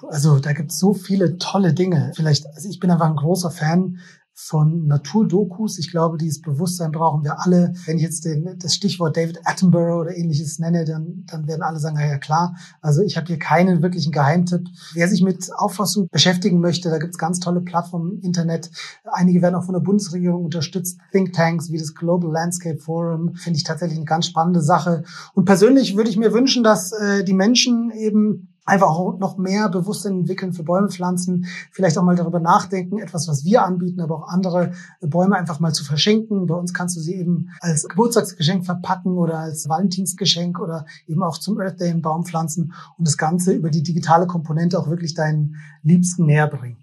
Also 0.09 0.41
da 0.41 0.53
gibt 0.53 0.73
es 0.73 0.79
so 0.79 0.93
viele 0.93 1.39
tolle 1.39 1.73
Dinge. 1.73 2.13
Vielleicht, 2.15 2.47
also 2.47 2.69
ich 2.69 2.81
bin 2.81 2.91
einfach 2.91 3.09
ein 3.09 3.17
großer 3.17 3.51
Fan 3.51 3.99
von 4.37 4.89
Naturdokus. 4.89 5.79
Ich 5.79 5.93
glaube, 5.93 6.19
dieses 6.19 6.43
Bewusstsein 6.43 6.91
brauchen 6.91 7.23
wir 7.23 7.41
alle. 7.41 7.73
Wenn 7.87 7.99
ich 7.99 8.03
jetzt 8.03 8.25
den, 8.25 8.59
das 8.59 8.75
Stichwort 8.75 9.17
David 9.17 9.41
Attenborough 9.45 10.01
oder 10.01 10.17
ähnliches 10.17 10.59
nenne, 10.59 10.85
dann, 10.85 11.25
dann 11.27 11.47
werden 11.47 11.63
alle 11.63 11.79
sagen, 11.79 11.99
ja 12.01 12.19
klar. 12.19 12.57
Also 12.81 13.03
ich 13.03 13.17
habe 13.17 13.29
hier 13.29 13.39
keinen 13.39 13.81
wirklichen 13.81 14.11
Geheimtipp. 14.11 14.67
Wer 14.93 15.09
sich 15.09 15.23
mit 15.23 15.51
Auffassung 15.55 16.09
beschäftigen 16.11 16.59
möchte, 16.61 16.91
da 16.91 16.99
gibt's 16.99 17.17
ganz 17.17 17.39
tolle 17.39 17.61
Plattformen 17.61 18.17
im 18.17 18.21
Internet. 18.23 18.73
Einige 19.05 19.41
werden 19.41 19.55
auch 19.55 19.65
von 19.65 19.75
der 19.75 19.81
Bundesregierung 19.81 20.45
unterstützt. 20.45 20.99
Thinktanks 21.13 21.71
wie 21.71 21.79
das 21.79 21.95
Global 21.95 22.33
Landscape 22.33 22.79
Forum 22.79 23.35
finde 23.37 23.59
ich 23.59 23.65
tatsächlich 23.65 23.99
eine 23.99 24.05
ganz 24.05 24.27
spannende 24.27 24.63
Sache. 24.63 25.05
Und 25.35 25.45
persönlich 25.45 25.97
würde 25.97 26.11
ich 26.11 26.17
mir 26.17 26.33
wünschen, 26.33 26.65
dass 26.65 26.91
äh, 26.91 27.23
die 27.23 27.35
Menschen 27.35 27.93
eben 27.93 28.54
einfach 28.65 28.89
auch 28.89 29.19
noch 29.19 29.37
mehr 29.37 29.69
Bewusstsein 29.69 30.21
entwickeln 30.21 30.53
für 30.53 30.63
Bäume 30.63 30.89
pflanzen, 30.89 31.47
vielleicht 31.71 31.99
auch 31.99 32.03
mal 32.03 32.17
darüber 32.17 32.41
nachdenken, 32.41 32.99
etwas, 32.99 33.29
was 33.29 33.45
wir 33.45 33.63
anbieten, 33.63 34.01
aber 34.01 34.17
auch 34.17 34.29
andere 34.29 34.73
Bäume 35.01 35.37
einfach 35.37 35.61
mal 35.61 35.73
zu 35.73 35.85
verschenken. 35.85 36.47
Bei 36.47 36.55
uns 36.55 36.73
kannst 36.73 36.97
du 36.97 37.01
sie 37.01 37.15
eben 37.15 37.51
als 37.61 37.87
Geburtstagsgeschenk 37.89 38.65
verpacken 38.65 39.17
oder 39.19 39.39
als 39.39 39.69
Valentinsgeschenk 39.69 40.61
oder 40.61 40.87
eben 41.07 41.23
auch 41.23 41.39
zum 41.39 41.61
Earth 41.61 41.81
Day 41.81 41.91
einen 41.91 42.03
Baum 42.03 42.25
pflanzen 42.25 42.73
und 42.99 43.07
das 43.07 43.19
Ganze 43.19 43.53
über 43.53 43.71
die 43.71 43.83
digitale 43.83 44.27
Komponente 44.27 44.79
auch 44.79 44.89
wirklich 44.89 45.15
deinen 45.15 45.57
Liebsten 45.83 46.27
näher 46.27 46.47
bringen. 46.47 46.79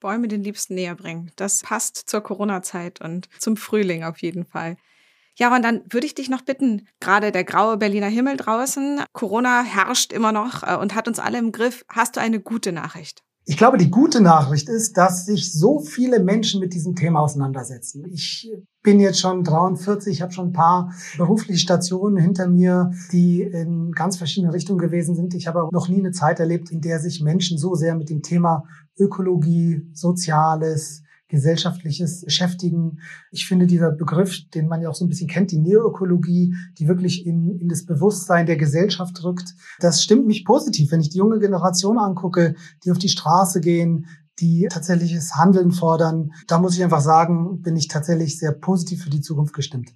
Bäume 0.00 0.28
den 0.28 0.44
Liebsten 0.44 0.74
näher 0.74 0.94
bringen. 0.94 1.32
Das 1.34 1.62
passt 1.62 2.08
zur 2.08 2.20
Corona-Zeit 2.20 3.00
und 3.00 3.28
zum 3.40 3.56
Frühling 3.56 4.04
auf 4.04 4.18
jeden 4.18 4.44
Fall. 4.44 4.76
Ja, 5.38 5.54
und 5.54 5.62
dann 5.62 5.82
würde 5.88 6.06
ich 6.06 6.16
dich 6.16 6.28
noch 6.28 6.42
bitten, 6.42 6.88
gerade 7.00 7.30
der 7.30 7.44
graue 7.44 7.76
Berliner 7.76 8.08
Himmel 8.08 8.36
draußen, 8.36 9.02
Corona 9.12 9.62
herrscht 9.62 10.12
immer 10.12 10.32
noch 10.32 10.64
äh, 10.64 10.76
und 10.76 10.94
hat 10.94 11.06
uns 11.06 11.20
alle 11.20 11.38
im 11.38 11.52
Griff. 11.52 11.84
Hast 11.88 12.16
du 12.16 12.20
eine 12.20 12.40
gute 12.40 12.72
Nachricht? 12.72 13.22
Ich 13.44 13.56
glaube, 13.56 13.78
die 13.78 13.90
gute 13.90 14.20
Nachricht 14.20 14.68
ist, 14.68 14.98
dass 14.98 15.24
sich 15.24 15.54
so 15.54 15.78
viele 15.78 16.20
Menschen 16.20 16.60
mit 16.60 16.74
diesem 16.74 16.94
Thema 16.96 17.20
auseinandersetzen. 17.20 18.04
Ich 18.12 18.52
bin 18.82 19.00
jetzt 19.00 19.20
schon 19.20 19.42
43, 19.42 20.12
ich 20.12 20.20
habe 20.20 20.32
schon 20.32 20.48
ein 20.48 20.52
paar 20.52 20.92
berufliche 21.16 21.58
Stationen 21.58 22.18
hinter 22.18 22.46
mir, 22.46 22.90
die 23.10 23.40
in 23.40 23.92
ganz 23.92 24.18
verschiedene 24.18 24.52
Richtungen 24.52 24.80
gewesen 24.80 25.14
sind. 25.14 25.32
Ich 25.32 25.46
habe 25.46 25.66
noch 25.72 25.88
nie 25.88 26.00
eine 26.00 26.12
Zeit 26.12 26.40
erlebt, 26.40 26.70
in 26.70 26.82
der 26.82 26.98
sich 26.98 27.22
Menschen 27.22 27.56
so 27.56 27.74
sehr 27.74 27.94
mit 27.94 28.10
dem 28.10 28.20
Thema 28.20 28.64
Ökologie, 28.98 29.88
Soziales, 29.94 31.04
gesellschaftliches 31.28 32.24
Beschäftigen. 32.24 33.00
Ich 33.30 33.46
finde 33.46 33.66
dieser 33.66 33.90
Begriff, 33.90 34.48
den 34.50 34.66
man 34.66 34.80
ja 34.80 34.88
auch 34.88 34.94
so 34.94 35.04
ein 35.04 35.08
bisschen 35.08 35.28
kennt, 35.28 35.50
die 35.50 35.58
Neoökologie, 35.58 36.54
die 36.78 36.88
wirklich 36.88 37.26
in, 37.26 37.58
in 37.58 37.68
das 37.68 37.84
Bewusstsein 37.84 38.46
der 38.46 38.56
Gesellschaft 38.56 39.22
rückt, 39.22 39.54
das 39.78 40.02
stimmt 40.02 40.26
mich 40.26 40.44
positiv. 40.44 40.90
Wenn 40.90 41.00
ich 41.00 41.10
die 41.10 41.18
junge 41.18 41.38
Generation 41.38 41.98
angucke, 41.98 42.54
die 42.84 42.90
auf 42.90 42.98
die 42.98 43.08
Straße 43.08 43.60
gehen, 43.60 44.06
die 44.40 44.68
tatsächliches 44.70 45.34
Handeln 45.34 45.72
fordern, 45.72 46.32
da 46.46 46.58
muss 46.58 46.76
ich 46.76 46.82
einfach 46.82 47.00
sagen, 47.00 47.60
bin 47.60 47.76
ich 47.76 47.88
tatsächlich 47.88 48.38
sehr 48.38 48.52
positiv 48.52 49.02
für 49.02 49.10
die 49.10 49.20
Zukunft 49.20 49.54
gestimmt. 49.54 49.90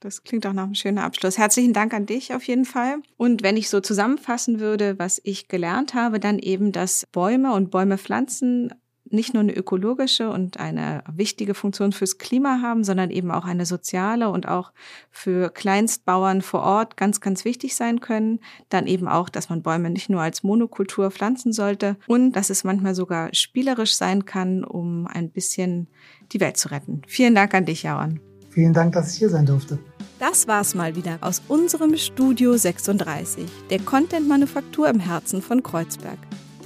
Das 0.00 0.22
klingt 0.22 0.46
auch 0.46 0.52
nach 0.52 0.64
einem 0.64 0.74
schönen 0.74 0.98
Abschluss. 0.98 1.38
Herzlichen 1.38 1.72
Dank 1.72 1.92
an 1.92 2.06
dich 2.06 2.32
auf 2.32 2.44
jeden 2.44 2.64
Fall. 2.64 2.98
Und 3.16 3.42
wenn 3.42 3.56
ich 3.56 3.68
so 3.68 3.80
zusammenfassen 3.80 4.60
würde, 4.60 4.96
was 4.98 5.20
ich 5.24 5.48
gelernt 5.48 5.94
habe, 5.94 6.20
dann 6.20 6.38
eben, 6.38 6.70
dass 6.70 7.04
Bäume 7.10 7.52
und 7.52 7.72
Bäume 7.72 7.98
pflanzen 7.98 8.72
nicht 9.10 9.34
nur 9.34 9.42
eine 9.42 9.54
ökologische 9.54 10.30
und 10.30 10.58
eine 10.58 11.02
wichtige 11.12 11.54
Funktion 11.54 11.92
fürs 11.92 12.18
Klima 12.18 12.60
haben, 12.62 12.84
sondern 12.84 13.10
eben 13.10 13.30
auch 13.30 13.44
eine 13.44 13.66
soziale 13.66 14.30
und 14.30 14.48
auch 14.48 14.72
für 15.10 15.50
Kleinstbauern 15.50 16.42
vor 16.42 16.62
Ort 16.62 16.96
ganz, 16.96 17.20
ganz 17.20 17.44
wichtig 17.44 17.74
sein 17.74 18.00
können. 18.00 18.40
Dann 18.68 18.86
eben 18.86 19.08
auch, 19.08 19.28
dass 19.28 19.50
man 19.50 19.62
Bäume 19.62 19.90
nicht 19.90 20.10
nur 20.10 20.20
als 20.20 20.42
Monokultur 20.42 21.10
pflanzen 21.10 21.52
sollte 21.52 21.96
und 22.06 22.32
dass 22.32 22.50
es 22.50 22.64
manchmal 22.64 22.94
sogar 22.94 23.34
spielerisch 23.34 23.94
sein 23.94 24.24
kann, 24.24 24.64
um 24.64 25.06
ein 25.06 25.30
bisschen 25.30 25.88
die 26.32 26.40
Welt 26.40 26.56
zu 26.56 26.70
retten. 26.70 27.02
Vielen 27.06 27.34
Dank 27.34 27.54
an 27.54 27.64
dich, 27.64 27.82
Jaron. 27.82 28.20
Vielen 28.50 28.72
Dank, 28.72 28.92
dass 28.94 29.12
ich 29.12 29.18
hier 29.18 29.30
sein 29.30 29.46
durfte. 29.46 29.78
Das 30.18 30.48
war's 30.48 30.74
mal 30.74 30.96
wieder 30.96 31.18
aus 31.20 31.42
unserem 31.46 31.96
Studio 31.96 32.56
36, 32.56 33.44
der 33.70 33.78
Content-Manufaktur 33.78 34.88
im 34.88 34.98
Herzen 34.98 35.42
von 35.42 35.62
Kreuzberg. 35.62 36.18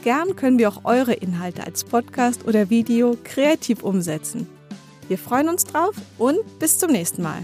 Gern 0.02 0.34
können 0.34 0.58
wir 0.58 0.68
auch 0.68 0.84
eure 0.84 1.12
Inhalte 1.12 1.64
als 1.64 1.84
Podcast 1.84 2.44
oder 2.44 2.70
Video 2.70 3.16
kreativ 3.22 3.84
umsetzen. 3.84 4.48
Wir 5.06 5.16
freuen 5.16 5.48
uns 5.48 5.64
drauf 5.64 5.94
und 6.18 6.40
bis 6.58 6.78
zum 6.78 6.90
nächsten 6.90 7.22
Mal. 7.22 7.42